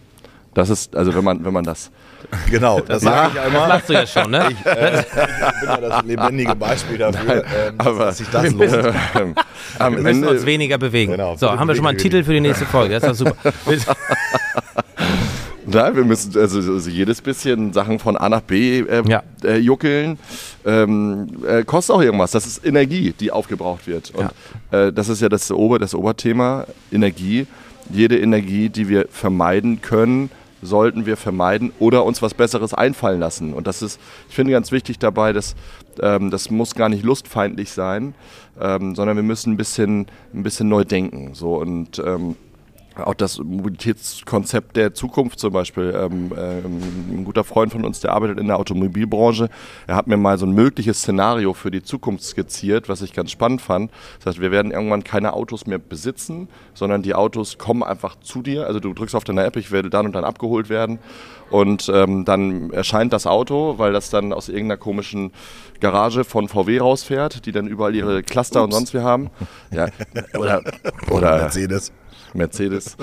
[0.54, 1.92] Das ist, also wenn man, wenn man das.
[2.50, 4.48] genau, das sage ich ja das machst du ja schon, ne?
[4.50, 5.06] Ich, äh, ich
[5.60, 8.94] bin ja das lebendige Beispiel dafür, ähm, aber- dass sich das lohnt.
[9.80, 11.12] Am Wir müssen uns weniger bewegen.
[11.12, 13.00] Genau, so, haben wir schon mal einen Titel für die nächste Folge.
[13.00, 13.94] Das ist doch super.
[15.70, 19.22] Nein, wir müssen also, also jedes bisschen Sachen von A nach B äh, Ja.
[19.44, 20.18] äh, juckeln.
[20.66, 22.32] Ähm, äh, kostet auch irgendwas.
[22.32, 24.12] Das ist Energie, die aufgebraucht wird.
[24.12, 24.30] Und
[24.72, 27.48] äh, das ist ja das, Ober, das Oberthema, Energie.
[27.90, 30.30] Jede Energie, die wir vermeiden können,
[30.62, 33.54] sollten wir vermeiden oder uns was Besseres einfallen lassen.
[33.54, 35.56] Und das ist, ich finde ganz wichtig dabei, dass
[36.02, 38.16] ähm, das muss gar nicht lustfeindlich sein,
[38.60, 41.34] ähm, sondern wir müssen ein bisschen, ein bisschen neu denken.
[41.34, 42.36] So und ähm,
[43.04, 45.94] auch das Mobilitätskonzept der Zukunft zum Beispiel.
[45.96, 46.82] Ähm, ähm,
[47.12, 49.50] ein guter Freund von uns, der arbeitet in der Automobilbranche,
[49.88, 53.32] er hat mir mal so ein mögliches Szenario für die Zukunft skizziert, was ich ganz
[53.32, 53.92] spannend fand.
[54.18, 58.42] Das heißt, wir werden irgendwann keine Autos mehr besitzen, sondern die Autos kommen einfach zu
[58.42, 58.68] dir.
[58.68, 61.00] Also du drückst auf deine App, ich werde dann und dann abgeholt werden.
[61.50, 65.32] Und ähm, dann erscheint das Auto, weil das dann aus irgendeiner komischen
[65.80, 69.30] Garage von VW rausfährt, die dann überall ihre Cluster und sonst wie haben.
[69.72, 69.88] Ja,
[70.38, 70.62] oder,
[71.10, 71.94] oder Mercedes.
[72.38, 72.96] Mercedes,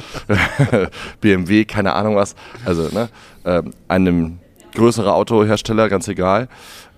[1.21, 2.35] BMW, keine Ahnung was.
[2.65, 3.09] Also ne,
[3.45, 4.39] ähm, einem
[4.75, 6.49] größeren Autohersteller, ganz egal.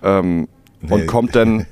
[0.01, 0.47] Ähm,
[0.81, 0.93] Nee.
[0.93, 1.65] Und kommt dann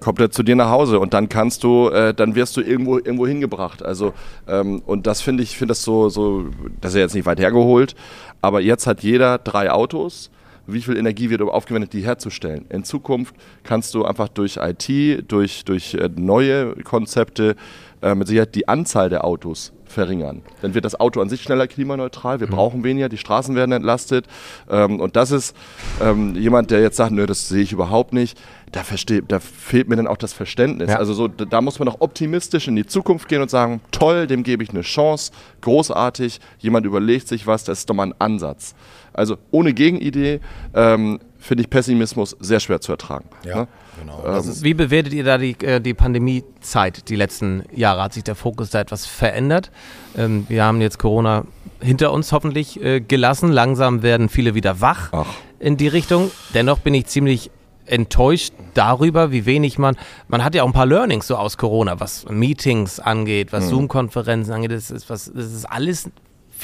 [0.00, 2.98] kommt er zu dir nach Hause und dann kannst du, äh, dann wirst du irgendwo
[2.98, 3.82] irgendwo hingebracht.
[3.82, 4.12] Also
[4.46, 6.44] ähm, und das finde ich, finde das so so,
[6.80, 7.94] das ist ja jetzt nicht weit hergeholt,
[8.42, 10.30] aber jetzt hat jeder drei Autos.
[10.66, 12.66] Wie viel Energie wird aufgewendet, die herzustellen?
[12.70, 17.56] In Zukunft kannst du einfach durch IT, durch, durch äh, neue Konzepte
[18.02, 20.42] äh, mit Sicherheit die Anzahl der Autos verringern.
[20.60, 24.26] Dann wird das Auto an sich schneller klimaneutral, wir brauchen weniger, die Straßen werden entlastet.
[24.68, 25.56] Ähm, und das ist
[26.02, 28.38] ähm, jemand, der jetzt sagt, nö, das sehe ich überhaupt nicht.
[28.72, 30.90] Da, versteh, da fehlt mir dann auch das Verständnis.
[30.90, 30.98] Ja.
[30.98, 34.26] Also so, da da muss man auch optimistisch in die Zukunft gehen und sagen, toll,
[34.26, 38.14] dem gebe ich eine Chance, großartig, jemand überlegt sich was, das ist doch mal ein
[38.18, 38.74] Ansatz.
[39.14, 40.40] Also ohne Gegenidee
[40.74, 43.26] ähm, finde ich Pessimismus sehr schwer zu ertragen.
[43.44, 43.68] Ja, Ne?
[44.00, 44.36] genau.
[44.38, 48.02] Ist, Wie bewertet ihr da die, äh, die Pandemiezeit, die letzten Jahre?
[48.02, 49.70] Hat sich der Fokus da etwas verändert?
[50.16, 51.44] Ähm, wir haben jetzt Corona
[51.80, 53.50] hinter uns hoffentlich äh, gelassen.
[53.52, 55.26] Langsam werden viele wieder wach Ach.
[55.60, 56.30] in die Richtung.
[56.54, 57.50] Dennoch bin ich ziemlich
[57.86, 59.96] enttäuscht darüber, wie wenig man,
[60.28, 64.52] man hat ja auch ein paar Learnings so aus Corona, was Meetings angeht, was Zoom-Konferenzen
[64.54, 66.08] angeht, das ist, was, das ist alles,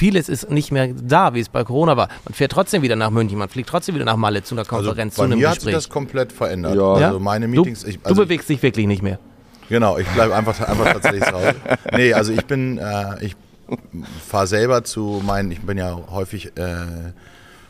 [0.00, 2.08] vieles ist nicht mehr da, wie es bei Corona war.
[2.24, 4.76] Man fährt trotzdem wieder nach München, man fliegt trotzdem wieder nach Malle zu einer also
[4.76, 5.74] Konferenz, bei zu einem mir hat sich Gespräch.
[5.74, 6.74] das komplett verändert.
[6.74, 7.08] Ja.
[7.08, 9.18] Also meine Meetings, du, ich, du also bewegst dich wirklich nicht mehr.
[9.68, 11.54] Genau, ich bleibe einfach, einfach tatsächlich zu Hause.
[11.92, 13.36] Nee, also ich bin, äh, ich
[14.26, 16.76] fahre selber zu meinen, ich bin ja häufig, äh,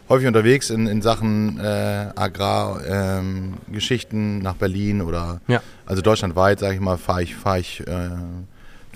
[0.08, 5.60] häufig unterwegs in, in Sachen äh, Agrargeschichten ähm, nach Berlin oder Ja.
[5.84, 8.10] also deutschlandweit, sage ich mal, fahre ich, fahre ich, äh,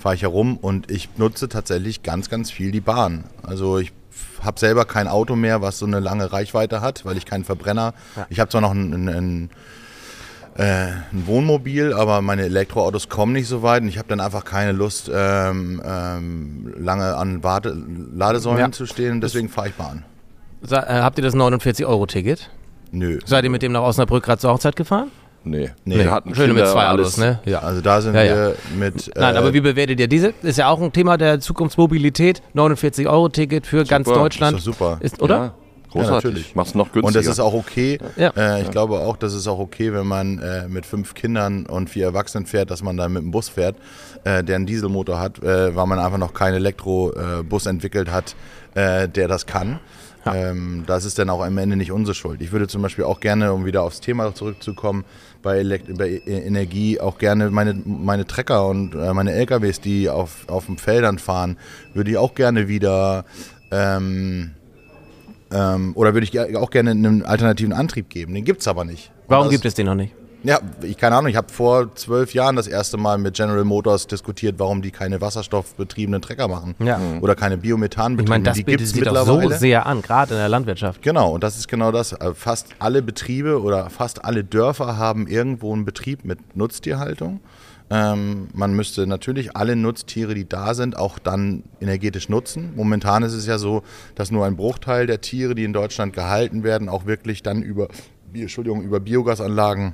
[0.05, 3.23] fahre ich herum und ich nutze tatsächlich ganz, ganz viel die Bahn.
[3.41, 3.91] Also ich
[4.39, 7.95] habe selber kein Auto mehr, was so eine lange Reichweite hat, weil ich keinen Verbrenner.
[8.29, 9.49] Ich habe zwar noch einen, einen,
[10.57, 14.45] äh, ein Wohnmobil, aber meine Elektroautos kommen nicht so weit und ich habe dann einfach
[14.45, 17.75] keine Lust, ähm, ähm, lange an Warte
[18.13, 18.71] Ladesäulen Ja.
[18.71, 19.21] zu stehen.
[19.21, 20.05] Deswegen fahre ich Bahn.
[20.61, 22.51] Sa äh, habt ihr das 49-Euro-Ticket?
[22.91, 23.17] Nö.
[23.25, 25.09] Seid ihr mit dem nach Osnabrück gerade zur Hochzeit gefahren?
[25.45, 25.69] Nee.
[25.85, 25.97] Nee.
[25.99, 27.07] Wir hatten Schön mit zwei alles.
[27.07, 27.39] Autos, ne?
[27.45, 27.59] Ja.
[27.59, 28.35] Also da sind Ja, ja.
[28.35, 29.11] wir mit.
[29.15, 30.33] Nein, äh, aber wie bewertet ihr diese?
[30.41, 32.41] Ist ja auch ein Thema der Zukunftsmobilität.
[32.55, 34.57] 49-Euro-Ticket für ganz Deutschland.
[34.57, 34.97] Ist doch super.
[35.01, 35.35] Ist, oder?
[35.35, 35.53] Ja,
[35.91, 36.23] großartig.
[36.23, 36.55] natürlich.
[36.55, 37.07] Mach's noch günstiger.
[37.07, 37.99] Und das ist auch okay.
[38.17, 38.31] Ja.
[38.35, 41.89] Äh, ich glaube auch, das ist auch okay, wenn man äh, mit fünf Kindern und
[41.89, 43.75] vier Erwachsenen fährt, dass man da mit dem Bus fährt,
[44.23, 48.35] äh, der einen Dieselmotor hat, äh, weil man einfach noch keinen Elektrobus entwickelt hat,
[48.73, 49.79] äh, der das kann.
[50.27, 52.41] Ähm, das ist dann auch am Ende nicht unsere Schuld.
[52.41, 55.05] Ich würde zum Beispiel auch gerne, um wieder aufs Thema zurückzukommen,
[55.45, 60.09] bei, Elekt bei E- Energie auch gerne meine, meine Trecker und äh, meine LKWs, die
[60.09, 61.57] auf, auf den Feldern fahren,
[61.93, 63.23] würde ich auch gerne wieder
[63.71, 64.51] ähm,
[65.51, 68.33] ähm, oder würde ich auch gerne einen alternativen Antrieb geben.
[68.33, 69.11] Den gibt es aber nicht.
[69.27, 70.13] Warum gibt es den noch nicht?
[70.45, 71.29] Ja, ich keine Ahnung.
[71.29, 75.19] Ich habe vor zwölf Jahren das erste Mal mit General Motors diskutiert, warum die keine
[75.19, 76.75] wasserstoffbetriebenen Trecker machen.
[76.77, 76.99] Ja.
[77.21, 78.25] Oder keine Biomethanbetriebenen.
[78.25, 81.01] Ich meine, das die bietet sich doch so sehr an, gerade in der Landwirtschaft.
[81.01, 82.13] Genau, und das ist genau das.
[82.13, 87.39] Äh, Fast alle Betriebe oder fast alle Dörfer haben irgendwo einen Betrieb mit Nutztierhaltung.
[87.89, 92.73] Ähm, man müsste natürlich alle Nutztiere, die da sind, auch dann energetisch nutzen.
[92.75, 93.81] Momentan ist es ja so,
[94.13, 97.87] dass nur ein Bruchteil der Tiere, die in Deutschland gehalten werden, auch wirklich dann über,
[98.33, 99.93] Entschuldigung, über Biogasanlagen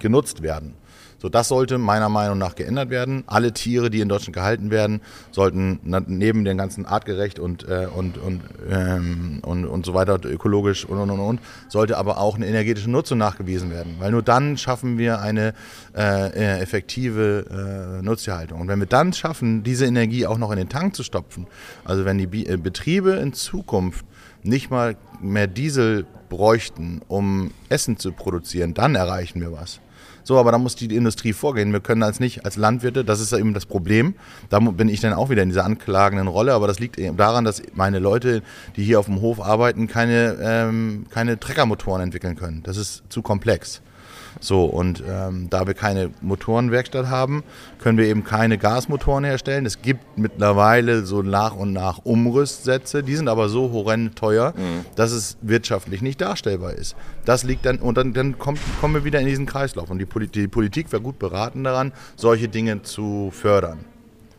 [0.00, 0.74] genutzt werden.
[1.20, 3.24] So, das sollte meiner Meinung nach geändert werden.
[3.26, 8.16] Alle Tiere, die in Deutschland gehalten werden, sollten neben den ganzen artgerecht und, äh, und,
[8.16, 12.46] und, ähm, und, und so weiter, ökologisch und, und, und, und, sollte aber auch eine
[12.46, 13.96] energetische Nutzung nachgewiesen werden.
[13.98, 15.52] Weil nur dann schaffen wir eine
[15.94, 18.58] äh, äh, effektive äh, Nutztierhaltung.
[18.58, 21.46] Und wenn wir dann schaffen, diese Energie auch noch in den Tank zu stopfen,
[21.84, 24.06] also wenn die Bi äh, Betriebe in Zukunft
[24.42, 29.80] nicht mal mehr Diesel bräuchten, um Essen zu produzieren, dann erreichen wir was.
[30.30, 31.72] So, aber da muss die Industrie vorgehen.
[31.72, 34.14] Wir können das nicht als Landwirte, das ist ja eben das Problem.
[34.48, 37.44] Da bin ich dann auch wieder in dieser anklagenden Rolle, aber das liegt eben daran,
[37.44, 38.44] dass meine Leute,
[38.76, 42.62] die hier auf dem Hof arbeiten, keine, ähm, keine Treckermotoren entwickeln können.
[42.62, 43.82] Das ist zu komplex.
[44.38, 47.42] So, und ähm, da wir keine Motorenwerkstatt haben,
[47.78, 49.66] können wir eben keine Gasmotoren herstellen.
[49.66, 54.54] Es gibt mittlerweile so nach und nach Umrüstsätze, die sind aber so horrend teuer,
[54.96, 56.96] dass es wirtschaftlich nicht darstellbar ist.
[57.24, 59.90] Das liegt dann, und dann, dann kommt, kommen wir wieder in diesen Kreislauf.
[59.90, 63.78] Und die, Poli die Politik wäre gut beraten daran, solche Dinge zu fördern.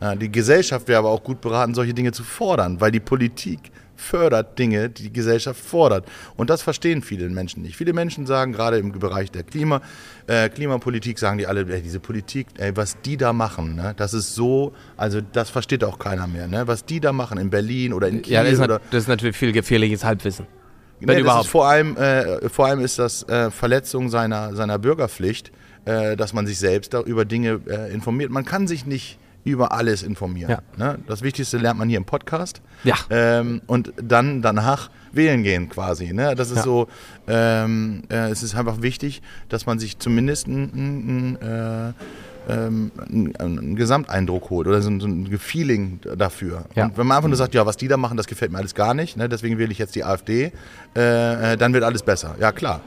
[0.00, 3.70] Ja, die Gesellschaft wäre aber auch gut beraten, solche Dinge zu fordern, weil die Politik
[3.96, 6.06] fördert Dinge, die die Gesellschaft fordert.
[6.36, 7.76] Und das verstehen viele Menschen nicht.
[7.76, 9.80] Viele Menschen sagen, gerade im Bereich der Klima,
[10.26, 14.14] äh, Klimapolitik, sagen die alle, ey, diese Politik, ey, was die da machen, ne, das
[14.14, 17.92] ist so, also das versteht auch keiner mehr, ne, was die da machen in Berlin
[17.92, 20.46] oder in Kiel Ja, das ist, oder das ist natürlich viel gefährliches Halbwissen.
[21.00, 21.48] Wenn Nee, überhaupt.
[21.48, 25.50] vor allem, äh, vor allem ist das äh, Verletzung seiner, seiner Bürgerpflicht,
[25.84, 28.30] äh, dass man sich selbst über Dinge äh, informiert.
[28.30, 30.50] Man kann sich nicht über alles informieren.
[30.50, 30.58] Ja.
[30.76, 30.98] Ne?
[31.06, 32.60] Das Wichtigste lernt man hier im Podcast.
[32.84, 32.94] Ja.
[33.10, 36.12] Ähm, und dann danach wählen gehen quasi.
[36.12, 36.34] Ne?
[36.34, 36.62] Das ist Ja.
[36.62, 36.88] so,
[37.26, 41.92] ähm, äh, es ist einfach wichtig, dass man sich zumindest äh,
[42.48, 46.64] ähm, einen, einen Gesamteindruck holt oder so ein, so ein Feeling dafür.
[46.74, 46.86] Ja.
[46.86, 48.74] Und wenn man einfach nur sagt, ja, was die da machen, das gefällt mir alles
[48.74, 49.28] gar nicht, ne?
[49.28, 50.52] deswegen wähle ich jetzt die AfD,
[50.96, 52.34] äh, äh, dann wird alles besser.
[52.40, 52.80] Ja, klar.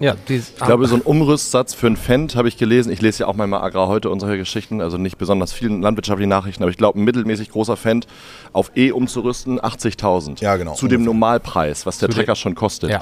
[0.00, 2.92] Ja, Ich glaube, so ein Umrüstsatz für ein Fendt habe ich gelesen.
[2.92, 6.62] Ich lese ja auch manchmal Agrar heute solche Geschichten, also nicht besonders vielen landwirtschaftlichen Nachrichten,
[6.62, 8.06] aber ich glaube, ein mittelmäßig großer Fendt
[8.52, 10.40] auf E umzurüsten, 80.000.
[10.40, 11.06] Ja, genau, Zu dem ungefähr.
[11.14, 12.90] Normalpreis, was der Zu dem- Trecker schon kostet.
[12.90, 13.00] Ja.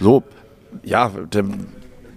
[0.00, 0.22] So,
[0.84, 1.44] ja, der,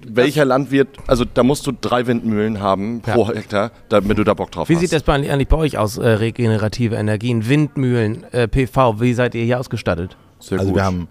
[0.05, 4.51] welcher Landwirt, also da musst du drei Windmühlen haben pro Hektar, damit du da Bock
[4.51, 4.81] drauf Wie hast.
[4.81, 8.99] sieht das bei, eigentlich bei euch aus, äh, regenerative Energien, Windmühlen, äh, PV?
[9.01, 10.17] Wie seid ihr hier ausgestattet?
[10.39, 10.79] Sehr also gut.
[10.79, 11.07] wir haben,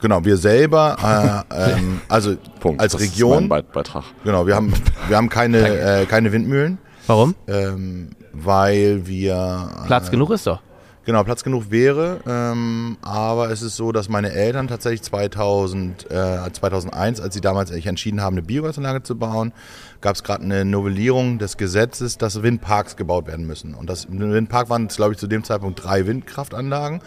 [0.00, 2.80] genau, wir selber, äh, ähm, also Punkt.
[2.80, 4.04] als Das ist Region, mein Be- Beitrag.
[4.24, 4.72] genau, wir haben,
[5.08, 5.58] wir haben keine,
[6.02, 7.34] äh, keine Windmühlen, Warum?
[7.46, 10.60] ähm, weil wir Platz genug ist doch.
[11.04, 16.52] Genau, Platz genug wäre, ähm, aber es ist so, dass meine Eltern tatsächlich 2000, äh,
[16.52, 19.52] 2001, als sie damals sich entschieden haben, eine Biogasanlage zu bauen,
[20.00, 23.74] gab es gerade eine Novellierung des Gesetzes, dass Windparks gebaut werden müssen.
[23.74, 27.00] Und das im Windpark waren, glaube ich, zu dem Zeitpunkt drei Windkraftanlagen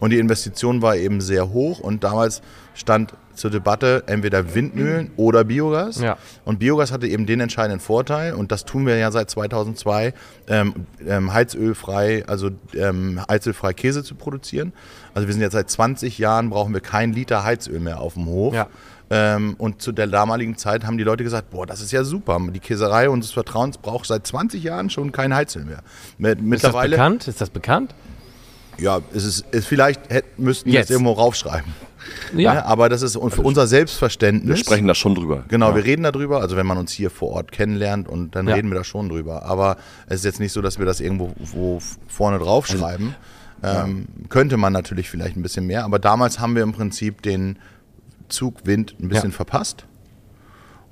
[0.00, 2.42] und die Investition war eben sehr hoch und damals
[2.74, 6.00] stand zur Debatte entweder Windmühlen oder Biogas.
[6.00, 6.16] Ja.
[6.44, 10.14] Und Biogas hatte eben den entscheidenden Vorteil, und das tun wir ja seit 2002,
[10.48, 14.72] ähm, ähm, heizölfrei, also ähm, heizölfrei Käse zu produzieren.
[15.14, 18.26] Also wir sind jetzt seit 20 Jahren, brauchen wir keinen Liter Heizöl mehr auf dem
[18.26, 18.54] Hof.
[18.54, 18.68] Ja.
[19.08, 22.40] Ähm, und zu der damaligen Zeit haben die Leute gesagt, boah, das ist ja super.
[22.50, 25.82] Die Käserei unseres Vertrauens braucht seit 20 Jahren schon kein Heizöl mehr.
[26.18, 27.28] Mit, Ist das mittlerweile, bekannt?
[27.28, 27.94] Ist das bekannt?
[28.78, 30.86] Ja, es ist, es vielleicht hätt, müssten wir Jetzt.
[30.86, 31.72] es irgendwo raufschreiben.
[32.36, 32.54] Ja.
[32.54, 32.64] Ne?
[32.66, 34.48] Aber das ist für unser Selbstverständnis.
[34.58, 35.44] Wir sprechen da schon drüber.
[35.48, 35.76] Genau, ja.
[35.76, 38.54] wir reden darüber, also wenn man uns hier vor Ort kennenlernt und dann Ja.
[38.54, 39.44] reden wir da schon drüber.
[39.44, 43.14] Aber es ist jetzt nicht so, dass wir das irgendwo wo vorne drauf schreiben.
[43.62, 47.58] ähm, Könnte man natürlich vielleicht ein bisschen mehr, aber damals haben wir im Prinzip den
[48.28, 49.36] Zug Wind ein bisschen Ja.
[49.36, 49.84] verpasst.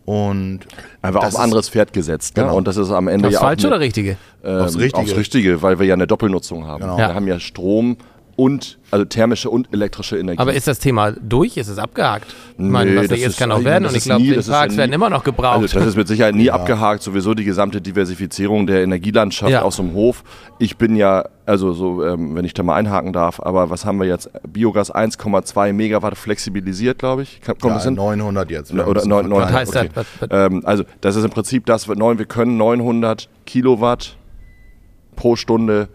[0.05, 0.61] Und
[1.01, 2.37] Einfach auf ein anderes Pferd gesetzt.
[2.37, 2.43] Ne?
[2.45, 2.57] Genau.
[2.57, 4.17] Und das ist am Ende Das ja auch falsche eine- oder richtige?
[4.45, 5.03] ähm, Aufs Richtige.
[5.03, 6.83] Aufs Richtige, weil wir ja eine Doppelnutzung haben.
[6.83, 6.97] Genau.
[6.99, 7.15] Wir Ja.
[7.15, 7.97] haben ja Strom
[8.37, 10.39] und, also thermische und elektrische Energie.
[10.41, 11.57] Aber ist das Thema durch?
[11.57, 12.35] Ist es abgehakt?
[12.57, 14.39] Ich meine, Nee, was das jetzt ist kann auch werden und ich glaube, nie- das
[14.39, 15.63] ist ja Windparks nie- werden immer noch gebraucht.
[15.63, 19.63] Also das ist mit Sicherheit nie abgehakt, sowieso die gesamte Diversifizierung der Energielandschaft Ja.
[19.63, 20.25] aus dem Hof.
[20.59, 23.99] Ich bin ja, also so, ähm, wenn ich da mal einhaken darf, aber was haben
[23.99, 24.31] wir jetzt?
[24.49, 27.41] Biogas 1,2 Megawatt flexibilisiert, glaube ich.
[27.43, 27.95] Kommt ja, das hin?
[27.95, 28.73] 900 jetzt.
[28.73, 29.69] Oder ein bisschen neun- neun- verkleinert.
[29.69, 29.91] heißt okay.
[29.95, 30.07] das?
[30.21, 34.17] Was- was- Ähm, also das ist im Prinzip das, wir können 900 Kilowatt
[35.17, 35.89] pro Stunde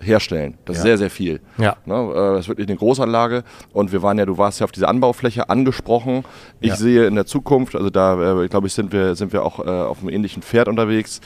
[0.00, 0.58] herstellen.
[0.64, 0.88] Das ist Ja.
[0.90, 1.40] sehr, sehr viel.
[1.58, 1.76] Ja.
[1.86, 3.42] Ne, äh, das ist wirklich eine Großanlage.
[3.72, 6.24] Und wir waren ja, du warst ja auf diese Anbaufläche angesprochen.
[6.60, 6.76] Ich Ja.
[6.76, 9.68] sehe in der Zukunft, also da äh, glaube ich, sind wir, sind wir auch äh,
[9.68, 11.20] auf einem ähnlichen Pferd unterwegs,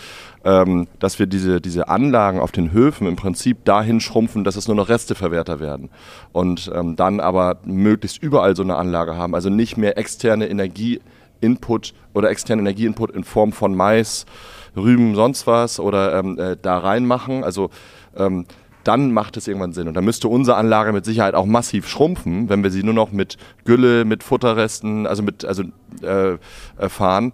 [0.44, 4.66] ähm, dass wir diese, diese Anlagen auf den Höfen im Prinzip dahin schrumpfen, dass es
[4.66, 5.90] nur noch Resteverwerter werden.
[6.32, 9.34] Und ähm, dann aber möglichst überall so eine Anlage haben.
[9.34, 14.26] Also nicht mehr externe Energieinput oder externe Energieinput in Form von Mais,
[14.76, 17.44] Rüben, sonst was oder ähm, äh, da reinmachen.
[17.44, 17.68] Also
[18.16, 18.46] ähm,
[18.84, 19.88] dann macht es irgendwann Sinn.
[19.88, 23.12] Und dann müsste unsere Anlage mit Sicherheit auch massiv schrumpfen, wenn wir sie nur noch
[23.12, 25.64] mit Gülle, mit Futterresten, also mit also
[26.02, 26.38] äh, äh,
[26.88, 27.32] fahren,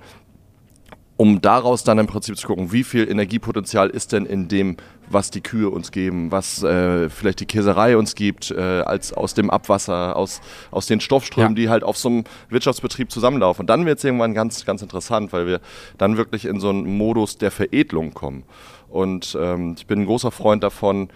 [1.16, 4.76] um daraus dann im Prinzip zu gucken, wie viel Energiepotenzial ist denn in dem,
[5.10, 9.34] was die Kühe uns geben, was äh, vielleicht die Käserei uns gibt, äh, als aus
[9.34, 11.62] dem Abwasser, aus, aus den Stoffströmen, Ja.
[11.62, 13.62] die halt auf so einem Wirtschaftsbetrieb zusammenlaufen.
[13.62, 15.60] Und dann wird es irgendwann ganz, ganz interessant, weil wir
[15.96, 18.44] dann wirklich in so einen Modus der Veredelung kommen.
[18.88, 21.08] Und ähm, ich bin ein großer Freund davon,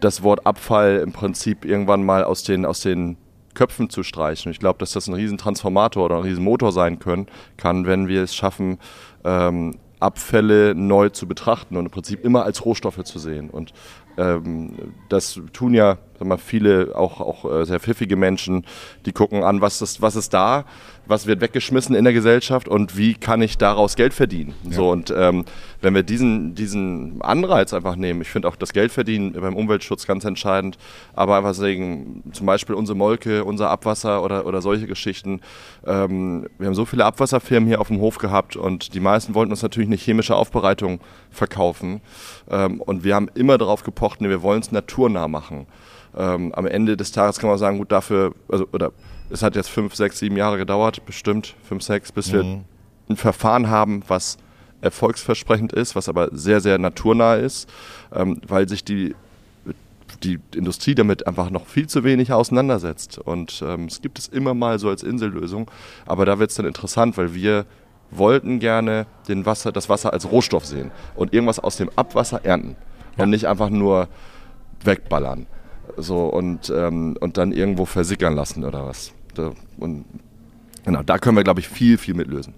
[0.00, 3.16] das Wort Abfall im Prinzip irgendwann mal aus den, aus den
[3.54, 4.52] Köpfen zu streichen.
[4.52, 8.08] Ich glaube, dass das ein riesen Transformator oder ein riesen Motor sein können, kann, wenn
[8.08, 8.78] wir es schaffen,
[9.24, 13.50] ähm, Abfälle neu zu betrachten und im Prinzip immer als Rohstoffe zu sehen.
[13.50, 13.72] Und
[14.16, 18.64] ähm, das tun ja sag mal, viele, auch, auch äh, sehr pfiffige Menschen,
[19.06, 20.66] die gucken an, was ist, was ist da,
[21.06, 24.54] was wird weggeschmissen in der Gesellschaft und wie kann ich daraus Geld verdienen.
[24.70, 25.44] So, und ähm,
[25.80, 30.24] wenn wir diesen, diesen Anreiz einfach nehmen, ich finde auch das Geldverdienen beim Umweltschutz ganz
[30.24, 30.76] entscheidend,
[31.14, 35.40] aber einfach sagen, zum Beispiel unsere Molke, unser Abwasser oder, oder solche Geschichten.
[35.86, 39.52] Ähm, wir haben so viele Abwasserfirmen hier auf dem Hof gehabt und die meisten wollten
[39.52, 42.02] uns natürlich eine chemische Aufbereitung verkaufen.
[42.50, 45.66] Ähm, und wir haben immer darauf gepocht, nee, wir wollen es naturnah machen.
[46.16, 48.92] Ähm, am Ende des Tages kann man sagen, gut, dafür, also, oder
[49.30, 52.62] es hat jetzt fünf, sechs, sieben Jahre gedauert, bestimmt fünf, sechs, bis wir
[53.08, 54.38] ein Verfahren haben, was
[54.80, 57.68] erfolgsversprechend ist, was aber sehr, sehr naturnah ist,
[58.12, 59.14] ähm, weil sich die,
[60.22, 63.18] die Industrie damit einfach noch viel zu wenig auseinandersetzt.
[63.18, 65.70] Und ähm, es gibt es immer mal so als Insellösung,
[66.06, 67.66] aber da wird es dann interessant, weil wir
[68.10, 72.76] wollten gerne den Wasser, das Wasser als Rohstoff sehen und irgendwas aus dem Abwasser ernten
[73.16, 74.08] und nicht einfach nur
[74.82, 75.46] wegballern
[75.96, 79.12] so und, ähm, und dann irgendwo versickern lassen oder was.
[79.34, 80.04] Da, und
[80.84, 82.54] genau, da können wir, glaube ich, viel, viel mit lösen.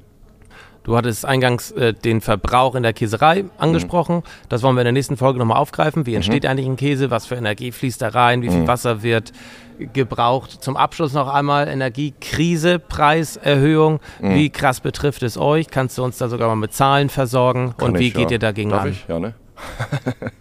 [0.84, 4.24] Du hattest eingangs äh, den Verbrauch in der Käserei angesprochen.
[4.48, 6.06] Das wollen wir in der nächsten Folge nochmal aufgreifen.
[6.06, 7.10] Wie entsteht eigentlich ein Käse?
[7.10, 8.42] Was für Energie fließt da rein?
[8.42, 9.32] Wie viel Wasser wird
[9.92, 10.62] gebraucht?
[10.62, 14.00] Zum Abschluss noch einmal Energiekrise, Preiserhöhung.
[14.20, 15.68] Wie krass betrifft es euch?
[15.68, 17.74] Kannst du uns da sogar mal mit Zahlen versorgen?
[17.76, 18.32] Kann Und wie ich, geht ja.
[18.32, 18.90] ihr dagegen Darf an?
[18.90, 19.06] Ich?
[19.06, 19.34] Ja, ne?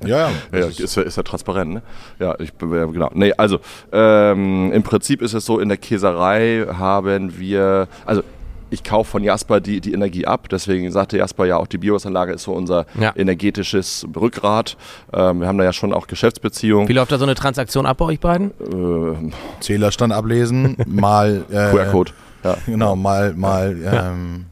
[0.06, 0.60] Ja, ja.
[0.67, 1.82] Ist- ist, ja, transparent, ne?
[2.19, 3.10] Ja, ich, ja, genau.
[3.13, 3.60] Nee, also
[3.91, 8.24] ähm, im Prinzip ist es so, in der Käserei haben wir, also
[8.74, 12.32] ich kaufe von Jasper die, die Energie ab, deswegen sagte Jasper ja auch, die Biogasanlage
[12.34, 13.12] ist so unser Ja.
[13.15, 14.78] energetisches Rückgrat.
[15.13, 16.88] Ähm, wir haben da ja schon auch Geschäftsbeziehungen.
[16.88, 18.52] Wie läuft da so eine Transaktion ab bei euch beiden?
[18.62, 22.12] Äh, Zählerstand ablesen, mal äh, QR-Code.
[22.43, 22.56] Ja.
[22.65, 24.45] Genau, mal, mal ähm,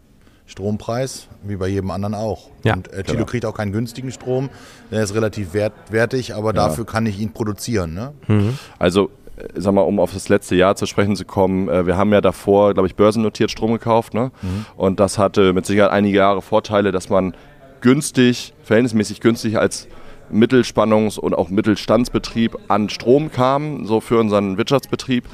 [0.50, 2.50] Strompreis, wie bei jedem anderen auch.
[2.64, 2.74] Ja.
[2.74, 3.26] Und äh, Tilo Genau.
[3.26, 4.50] kriegt auch keinen günstigen Strom,
[4.92, 7.94] der ist relativ wert, wertig, aber dafür kann ich ihn produzieren.
[7.94, 8.54] Ne?
[8.80, 11.96] Also, äh, sag mal, um auf das letzte Jahr zu sprechen zu kommen, äh, wir
[11.98, 14.14] haben ja davor, glaube ich, börsennotiert Strom gekauft.
[14.14, 14.32] Ne?
[14.76, 17.34] Und das hatte mit Sicherheit einige Jahre Vorteile, dass man
[17.82, 19.88] günstig, verhältnismäßig günstig als
[20.32, 25.26] Mittelspannungs- und auch Mittelstandsbetrieb an Strom kam, so für unseren Wirtschaftsbetrieb.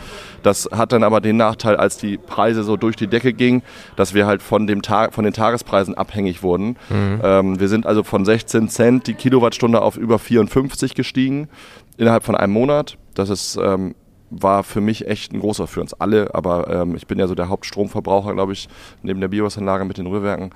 [0.43, 3.61] Das hat dann aber den Nachteil, als die Preise so durch die Decke gingen,
[3.95, 6.77] dass wir halt von, dem Tag, von den Tagespreisen abhängig wurden.
[6.91, 11.49] Ähm, wir sind also von 16 Cent die Kilowattstunde auf über 54 gestiegen
[11.97, 12.97] innerhalb von einem Monat.
[13.13, 13.95] Das ist ähm,
[14.29, 17.35] war für mich echt ein großer für uns alle, aber ähm, ich bin ja so
[17.35, 18.67] der Hauptstromverbraucher, glaube ich,
[19.01, 20.51] neben der Biogasanlage mit den Rührwerken.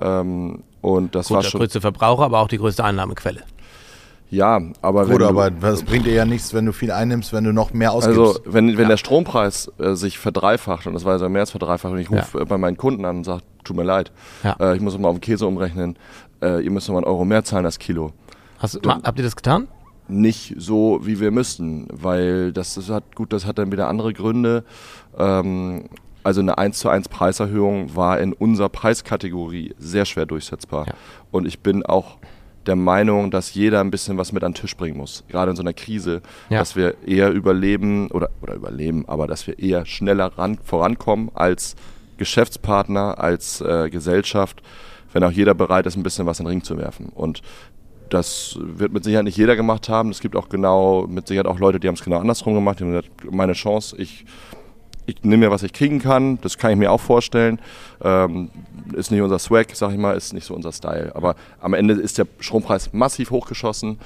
[0.00, 1.60] Ähm, und das Gut, war der schon.
[1.60, 3.42] größte Verbraucher, aber auch die größte Einnahmequelle.
[4.30, 7.32] Ja, aber Gut, wenn du, aber das bringt dir ja nichts, wenn du viel einnimmst,
[7.32, 8.18] wenn du noch mehr ausgibst.
[8.18, 11.92] Also, wenn, wenn der Strompreis äh, sich verdreifacht, und das war ja mehr als verdreifacht,
[11.92, 14.12] und ich rufe äh, bei meinen Kunden an und sage, tut mir leid,
[14.44, 14.56] Ja.
[14.60, 15.96] äh, ich muss mal auf den Käse umrechnen,
[16.42, 18.12] äh, ihr müsst noch mal einen Euro mehr zahlen als Kilo.
[18.58, 19.66] Hast, ma, habt ihr das getan?
[20.08, 24.12] Nicht so, wie wir müssten, weil das, das hat, gut, das hat dann wieder andere
[24.12, 24.64] Gründe.
[25.18, 25.84] Ähm,
[26.24, 30.86] also eine 1 zu 1 Preiserhöhung war in unserer Preiskategorie sehr schwer durchsetzbar.
[30.86, 30.92] Ja.
[31.30, 32.18] Und ich bin auch
[32.68, 35.56] der Meinung, dass jeder ein bisschen was mit an den Tisch bringen muss, gerade in
[35.56, 36.60] so einer Krise, Ja.
[36.60, 41.74] dass wir eher überleben oder, oder überleben, aber dass wir eher schneller ran, vorankommen als
[42.18, 44.62] Geschäftspartner, als äh, Gesellschaft,
[45.12, 47.06] wenn auch jeder bereit ist, ein bisschen was in den Ring zu werfen.
[47.14, 47.40] Und
[48.10, 50.10] das wird mit Sicherheit nicht jeder gemacht haben.
[50.10, 52.80] Es gibt auch genau, mit Sicherheit auch Leute, die haben es genau andersrum gemacht.
[52.80, 54.24] Die haben gesagt, meine Chance, ich,
[55.08, 56.38] ich nehme mir, was ich kriegen kann.
[56.42, 57.60] Das kann ich mir auch vorstellen.
[58.02, 58.50] Ähm,
[58.92, 61.12] ist nicht unser Swag, sag ich mal, ist nicht so unser Style.
[61.14, 63.98] Aber am Ende ist der Strompreis massiv hochgeschossen.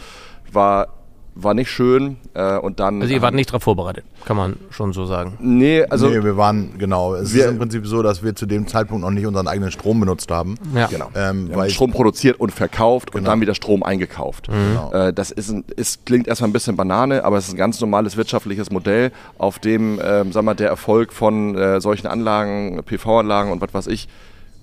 [0.52, 0.88] War,
[1.34, 2.16] war nicht schön.
[2.34, 5.38] Äh, und dann Also ihr wart nicht darauf vorbereitet, kann man schon so sagen.
[5.40, 7.14] Nee, also nee, wir waren, genau.
[7.14, 9.70] Es Wir- ist im Prinzip so, dass wir zu dem Zeitpunkt noch nicht unseren eigenen
[9.70, 10.56] Strom benutzt haben.
[10.74, 10.86] Ja.
[10.86, 11.06] Genau.
[11.14, 13.30] Ähm, Wir haben weil Strom produziert und verkauft und Genau.
[13.30, 14.48] dann wieder Strom eingekauft.
[14.48, 14.92] Genau.
[14.92, 17.80] Äh, das ist ein, ist, klingt erstmal ein bisschen Banane, aber es ist ein ganz
[17.80, 23.50] normales wirtschaftliches Modell, auf dem ähm, sag mal, der Erfolg von äh, solchen Anlagen, PV-Anlagen
[23.52, 24.08] und was weiß ich,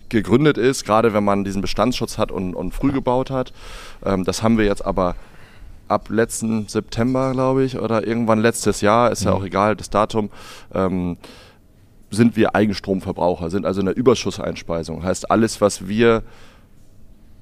[0.09, 3.53] gegründet ist, gerade wenn man diesen Bestandsschutz hat und, und früh gebaut hat.
[4.03, 5.15] Ähm, das haben wir jetzt aber
[5.89, 10.29] ab letzten September, glaube ich, oder irgendwann letztes Jahr, ist ja auch egal, das Datum,
[10.73, 11.17] ähm,
[12.11, 15.03] sind wir Eigenstromverbraucher, sind also eine Überschusseinspeisung.
[15.03, 16.23] Heißt, alles, was wir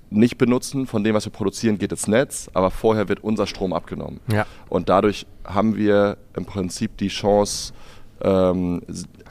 [0.10, 3.74] nicht benutzen, von dem, was wir produzieren, geht ins Netz, aber vorher wird unser Strom
[3.74, 4.20] abgenommen.
[4.32, 4.46] Ja.
[4.70, 7.74] Und dadurch haben wir im Prinzip die Chance,
[8.22, 8.82] ähm,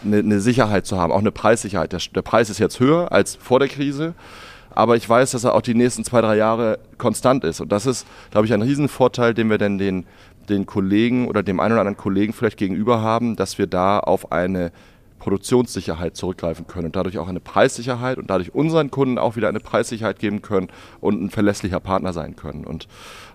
[0.05, 1.93] eine, eine Sicherheit zu haben, auch eine Preissicherheit.
[1.93, 4.15] Der, der Preis ist jetzt höher als vor der Krise,
[4.77, 7.61] aber ich weiß, dass er auch die nächsten zwei, drei Jahre konstant ist.
[7.61, 10.05] Und das ist, glaube ich, ein Riesenvorteil, den wir dann den,
[10.51, 14.33] den Kollegen oder dem einen oder anderen Kollegen vielleicht gegenüber haben, dass wir da auf
[14.33, 14.73] eine
[15.19, 19.61] Produktionssicherheit zurückgreifen können und dadurch auch eine Preissicherheit und dadurch unseren Kunden auch wieder eine
[19.61, 20.69] Preissicherheit geben können
[21.01, 22.65] und ein verlässlicher Partner sein können.
[22.65, 22.87] Und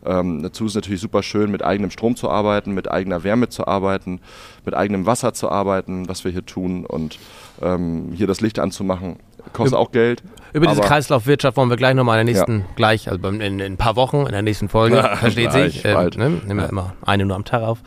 [0.06, 3.68] ähm, dazu ist natürlich super schön, mit eigenem Strom zu arbeiten, mit eigener Wärme zu
[3.68, 4.22] arbeiten,
[4.64, 7.18] mit eigenem Wasser zu arbeiten, was wir hier tun und
[7.62, 9.18] ähm, hier das Licht anzumachen,
[9.54, 10.24] kostet auch Geld.
[10.54, 13.78] Über diese Kreislaufwirtschaft wollen wir gleich nochmal in der nächsten, gleich, also in, in ein
[13.78, 16.94] paar Wochen, in der nächsten Folge, Ja, versteht gleich, sich, äh, ne, nehmen wir immer
[17.06, 17.80] eine nur am Tag auf,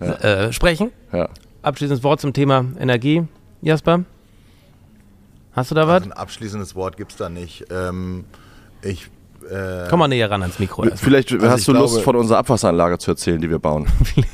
[0.00, 0.90] äh, sprechen.
[1.12, 1.28] Ja.
[1.62, 3.24] Abschließendes Wort zum Thema Energie.
[3.62, 4.04] Jasper?
[5.52, 5.94] Hast du da was?
[6.02, 7.64] Also ein abschließendes Wort gibt es da nicht.
[7.70, 8.24] Ähm,
[8.82, 9.06] ich,
[9.50, 10.84] äh, Komm mal näher ran ans Mikro.
[10.84, 10.98] erstmal.
[11.04, 13.86] Vielleicht Also hast du Lust, glaube- von unserer Abwasseranlage zu erzählen, die wir bauen.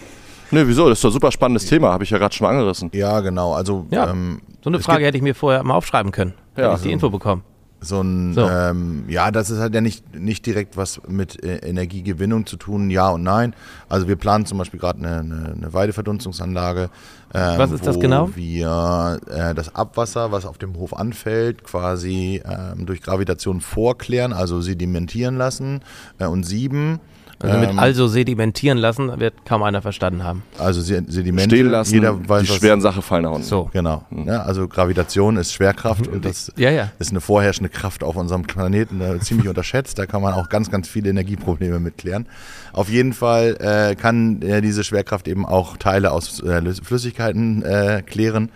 [0.54, 0.88] Nö, wieso?
[0.88, 2.90] Das ist doch ein super spannendes Thema, habe ich ja gerade schon mal angerissen.
[2.94, 3.52] ja, genau.
[3.54, 4.10] Also Ja.
[4.10, 6.64] ähm, So eine Frage hätte ich mir vorher mal aufschreiben können, Ja.
[6.64, 7.42] hätte ich die Info bekommen.
[7.80, 8.48] So ein, So.
[8.48, 12.88] Ähm, ja, das ist halt ja nicht, nicht direkt was mit äh, Energiegewinnung zu tun,
[12.88, 13.54] ja und nein.
[13.90, 16.88] Also wir planen zum Beispiel gerade eine, eine, eine Weideverdunstungsanlage.
[17.34, 18.30] ähm, Was ist das wo genau?
[18.34, 24.62] wir äh, das Abwasser, was auf dem Hof anfällt, quasi ähm, durch Gravitation vorklären, also
[24.62, 25.80] sedimentieren lassen
[26.18, 27.00] äh, und sieben.
[27.40, 30.42] Also mit Ähm, also sedimentieren lassen, wird kaum einer verstanden haben.
[30.58, 31.54] also Se- Sedimente.
[31.56, 33.42] Stehen lassen, Jeder weiß, die schweren Sachen fallen nach unten.
[33.46, 33.68] So.
[33.72, 34.04] Genau.
[34.26, 36.92] Ja, also Gravitation ist Schwerkraft und das Ja, ja.
[36.98, 39.98] ist eine vorherrschende Kraft auf unserem Planeten, äh, ziemlich unterschätzt.
[39.98, 42.26] Da kann man auch ganz, ganz viele Energieprobleme mitklären.
[42.72, 47.62] Auf jeden Fall äh, kann äh, diese Schwerkraft eben auch Teile aus äh, Lü- Flüssigkeiten
[47.62, 48.50] äh, klären.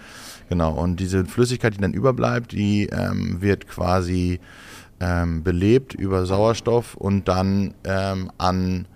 [0.48, 0.72] Genau.
[0.72, 4.40] Und diese Flüssigkeit, die dann überbleibt, die ähm, wird quasi
[5.00, 8.86] ähm, belebt über Sauerstoff und dann ähm, an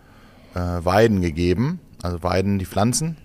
[0.55, 1.81] äh, Weiden gegeben.
[2.03, 3.17] Also Weiden, die Pflanzen,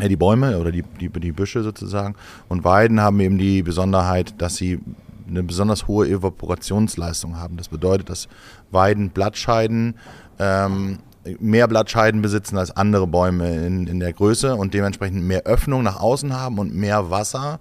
[0.00, 2.14] äh, die Bäume oder die, die, die Büsche sozusagen.
[2.48, 4.80] Und Weiden haben eben die Besonderheit, dass sie
[5.28, 7.58] eine besonders hohe Evaporationsleistung haben.
[7.58, 8.28] Das bedeutet, dass
[8.70, 9.96] Weiden Blattscheiden
[10.38, 11.00] ähm,
[11.40, 16.00] mehr Blattscheiden besitzen als andere Bäume in, in der Größe und dementsprechend mehr Öffnung nach
[16.00, 17.60] außen haben und mehr Wasser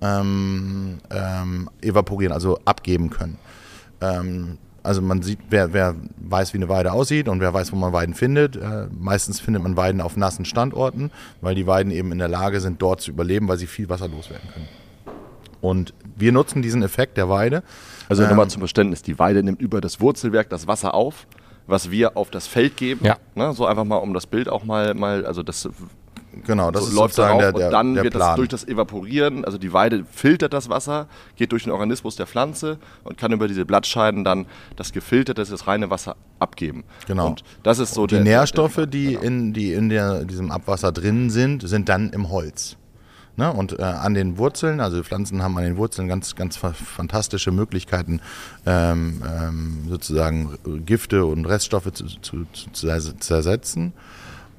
[0.00, 3.38] ähm, ähm, evaporieren, also abgeben können.
[4.04, 7.76] Ähm, also man sieht, wer, wer weiß, wie eine Weide aussieht und wer weiß, wo
[7.76, 8.56] man Weiden findet.
[8.56, 12.60] Äh, meistens findet man Weiden auf nassen Standorten, weil die Weiden eben in der Lage
[12.60, 14.68] sind, dort zu überleben, weil sie viel Wasser loswerden können.
[15.62, 17.62] Und wir nutzen diesen Effekt der Weide.
[18.10, 21.26] Also Ähm, nochmal zum Verständnis, die Weide nimmt über das Wurzelwerk das Wasser auf,
[21.66, 23.06] was wir auf das Feld geben.
[23.06, 23.16] Ja.
[23.34, 25.66] Ne, so einfach mal, um das Bild auch mal, mal also das
[26.46, 28.28] Genau, das so ist läuft sozusagen darauf der, der, und dann der wird Plan.
[28.28, 32.26] das durch das Evaporieren, also die Weide filtert das Wasser, geht durch den Organismus der
[32.26, 36.84] Pflanze und kann über diese Blattscheiden dann das gefilterte, das reine Wasser abgeben.
[37.06, 37.28] Genau.
[37.28, 40.92] Und das ist so die der, Nährstoffe, der, die in, die in der, diesem Abwasser
[40.92, 42.76] drin sind, sind dann im Holz.
[43.36, 43.52] Ne?
[43.52, 48.20] Und äh, an den Wurzeln, also Pflanzen haben an den Wurzeln ganz, ganz fantastische Möglichkeiten,
[48.64, 50.56] ähm, ähm, sozusagen
[50.86, 53.92] Gifte und Reststoffe zu, zu, zu zersetzen.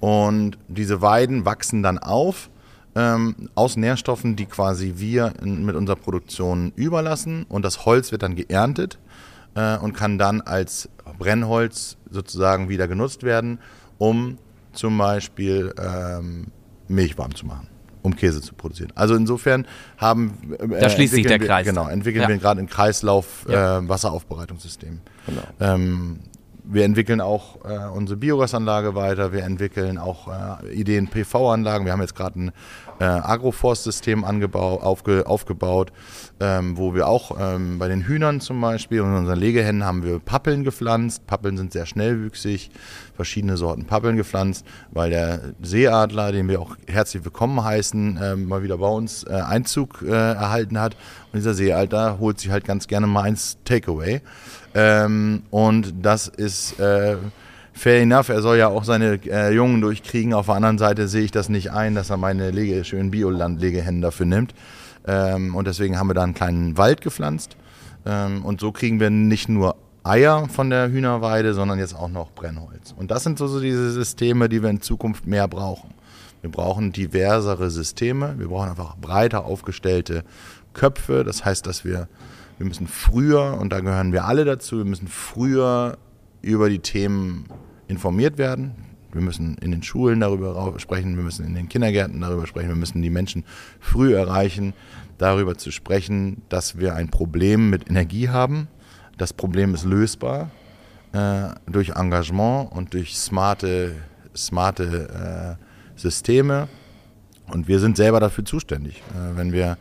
[0.06, 2.52] Und diese Weiden wachsen dann auf
[2.94, 7.48] ähm, aus Nährstoffen, die quasi wir in, mit unserer Produktion überlassen.
[7.50, 9.00] Und das Holz wird dann geerntet
[9.56, 13.58] äh, und kann dann als Brennholz sozusagen wieder genutzt werden,
[13.98, 14.38] um
[14.74, 16.52] zum Beispiel ähm,
[16.88, 17.68] Milch warm zu machen
[18.04, 18.92] um Käse zu produzieren.
[18.94, 19.66] Also insofern
[19.98, 21.66] haben äh, da schließt sich der wir, Kreis.
[21.66, 22.30] Genau, entwickeln ja.
[22.30, 25.02] wir gerade ein Kreislauf äh, Wasseraufbereitungssystem.
[25.26, 25.42] Genau.
[25.60, 26.20] Ähm,
[26.68, 31.86] wir entwickeln auch äh, unsere Biogasanlage weiter, wir entwickeln auch äh, Ideen PV-Anlagen.
[31.86, 32.52] Wir haben jetzt gerade ein
[33.00, 35.92] äh, Agroforstsystem aufge aufgebaut,
[36.40, 40.20] ähm, wo wir auch ähm, bei den Hühnern zum Beispiel und unseren Legehennen haben wir
[40.20, 41.28] Pappeln gepflanzt.
[41.28, 42.72] Pappeln sind sehr schnellwüchsig,
[43.16, 48.64] verschiedene Sorten Pappeln gepflanzt, weil der Seeadler, den wir auch herzlich willkommen heißen, äh, mal
[48.64, 50.96] wieder bei uns äh, Einzug äh, erhalten hat.
[51.32, 54.22] Und dieser Seeadler holt sich halt ganz gerne mal eins Takeaway.
[54.76, 57.16] Ähm, und das ist äh,
[57.74, 58.30] fair enough.
[58.30, 60.34] Er soll ja auch seine äh, Jungen durchkriegen.
[60.34, 64.02] Auf der anderen Seite sehe ich das nicht ein, dass er meine Lege, schönen Biolandlegehennen
[64.02, 64.54] dafür nimmt.
[65.08, 67.56] Ähm, und deswegen haben wir da einen kleinen Wald gepflanzt.
[68.06, 72.32] Ähm, und so kriegen wir nicht nur Eier von der Hühnerweide, sondern jetzt auch noch
[72.32, 72.94] Brennholz.
[72.96, 75.94] Und das sind so, so diese Systeme, die wir in Zukunft mehr brauchen.
[76.42, 78.36] Wir brauchen diversere Systeme.
[78.38, 80.24] Wir brauchen einfach breiter aufgestellte
[80.74, 81.24] Köpfe.
[81.24, 82.08] Das heißt, dass wir
[82.58, 85.98] wir müssen früher, und da gehören wir alle dazu, wir müssen früher
[86.42, 87.46] über die Themen
[87.88, 88.72] informiert werden.
[89.12, 92.76] Wir müssen in den Schulen darüber sprechen, wir müssen in den Kindergärten darüber sprechen, wir
[92.76, 93.46] müssen die Menschen
[93.80, 94.74] früh erreichen,
[95.18, 98.68] darüber zu sprechen, dass wir ein Problem mit Energie haben.
[99.18, 100.52] Das Problem ist lösbar
[101.14, 103.96] äh, durch Engagement und durch smarte,
[104.36, 106.68] smarte äh, Systeme.
[107.48, 109.02] Und wir sind selber dafür zuständig.
[109.14, 109.78] Äh, wenn wir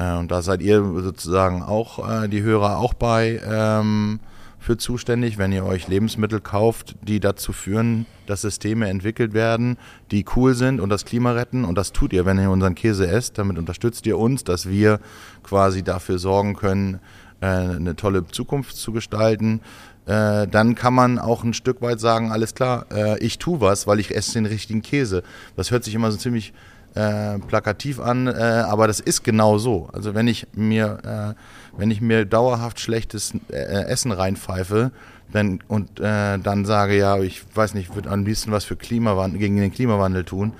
[0.00, 4.20] äh, und da seid ihr sozusagen auch, äh, die Hörer auch bei ähm,
[4.58, 9.78] für zuständig, wenn ihr euch Lebensmittel kauft, die dazu führen, dass Systeme entwickelt werden,
[10.10, 11.64] die cool sind und das Klima retten.
[11.64, 13.38] Und das tut ihr, wenn ihr unseren Käse esst.
[13.38, 15.00] Damit unterstützt ihr uns, dass wir
[15.42, 17.00] quasi dafür sorgen können,
[17.40, 19.60] äh, eine tolle Zukunft zu gestalten.
[20.06, 22.86] Dann kann man auch ein Stück weit sagen, alles klar,
[23.20, 25.22] ich tue was, weil ich esse den richtigen Käse.
[25.54, 26.52] Das hört sich immer so ziemlich
[26.94, 29.88] äh, plakativ an, äh, aber das ist genau so.
[29.92, 34.90] Also wenn ich mir, äh, wenn ich mir dauerhaft schlechtes äh, Essen reinpfeife
[35.32, 38.76] dann, und äh, dann sage, ja, ich weiß nicht, ich würde am liebsten was für
[38.76, 40.52] Klimawandel, gegen den Klimawandel tun,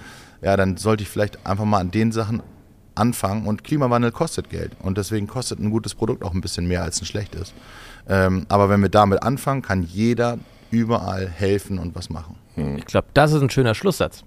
[0.42, 2.42] ja, dann sollte ich vielleicht einfach mal an den Sachen
[2.94, 6.82] anfangen und Klimawandel kostet Geld und deswegen kostet ein gutes Produkt auch ein bisschen mehr
[6.82, 7.52] als ein schlechtes.
[8.08, 10.38] Ähm, aber wenn wir damit anfangen, kann jeder
[10.70, 12.36] überall helfen und was machen.
[12.76, 14.24] Ich glaube, das ist ein schöner Schlusssatz.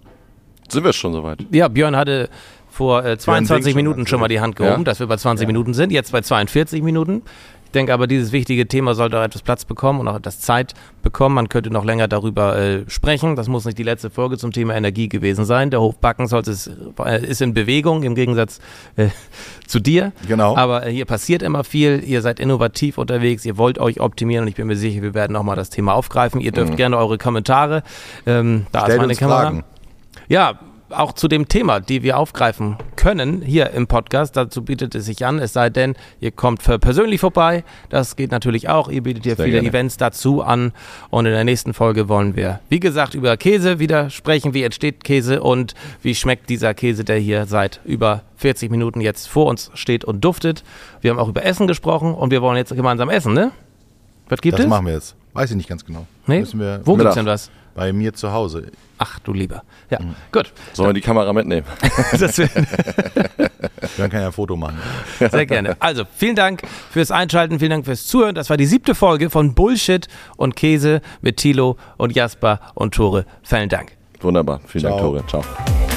[0.70, 1.40] Sind wir schon soweit?
[1.52, 2.30] Ja, Björn hatte
[2.74, 4.84] vor äh, 22 Minuten schon, schon mal die Hand gehoben, ja?
[4.84, 5.48] dass wir bei 20 ja.
[5.48, 7.22] Minuten sind, jetzt bei 42 Minuten.
[7.66, 10.76] Ich denke aber, dieses wichtige Thema sollte auch etwas Platz bekommen und auch etwas Zeit
[11.02, 11.34] bekommen.
[11.34, 13.36] Man könnte noch länger darüber äh, sprechen.
[13.36, 15.72] Das muss nicht die letzte Folge zum Thema Energie gewesen sein.
[15.72, 16.70] Der Hof Backensholz ist,
[17.04, 18.60] äh, ist in Bewegung im Gegensatz
[18.96, 19.08] äh,
[19.66, 20.12] zu dir.
[20.28, 20.56] Genau.
[20.56, 22.04] Aber äh, hier passiert immer viel.
[22.06, 23.44] Ihr seid innovativ unterwegs.
[23.44, 26.42] Ihr wollt euch optimieren und ich bin mir sicher, wir werden nochmal das Thema aufgreifen.
[26.42, 26.78] Ihr dürft mhm.
[26.78, 27.82] gerne eure Kommentare.
[28.28, 29.42] Ähm, da Stellt ist meine Kamera.
[29.42, 29.64] Fragen.
[30.28, 30.60] Ja,
[30.90, 34.38] auch zu dem Thema, die wir aufgreifen können hier im Podcast.
[34.38, 37.64] Dazu bietet es sich an, es sei denn, ihr kommt persönlich vorbei.
[37.90, 38.90] Das geht natürlich auch.
[38.90, 39.70] Ihr bietet hier viele gerne.
[39.70, 40.72] Events dazu an.
[41.10, 44.54] Und in der nächsten Folge wollen wir, wie gesagt, über Käse wieder sprechen.
[44.54, 49.28] Wie entsteht Käse und wie schmeckt dieser Käse, der hier seit über 40 Minuten jetzt
[49.28, 50.64] vor uns steht und duftet.
[51.02, 53.52] Wir haben auch über Essen gesprochen und wir wollen jetzt gemeinsam essen, ne?
[54.30, 54.66] Was gibt das es?
[54.66, 55.16] Das machen wir jetzt.
[55.34, 56.06] Weiß ich nicht ganz genau.
[56.28, 56.46] Nee?
[56.84, 57.50] Wo gibt es denn was?
[57.76, 58.72] Bei mir zu Hause.
[58.98, 59.64] Ach du lieber.
[59.90, 60.16] Ja, mhm.
[60.32, 60.54] gut.
[60.74, 61.66] Sollen wir die Kamera mitnehmen?
[62.20, 62.36] das
[63.98, 64.78] Dann kann ja ein Foto machen.
[65.20, 65.76] Sehr gerne.
[65.80, 66.62] Also, vielen Dank
[66.92, 68.36] fürs Einschalten, vielen Dank fürs Zuhören.
[68.36, 70.08] Das war die siebte Folge von Bullshit
[70.38, 73.26] und Käse mit Thilo und Jasper und Tore.
[73.42, 73.98] Vielen Dank.
[74.22, 74.62] Wunderbar.
[74.66, 75.14] Vielen Ciao.
[75.14, 75.44] Dank, Tore.
[75.44, 75.93] Ciao.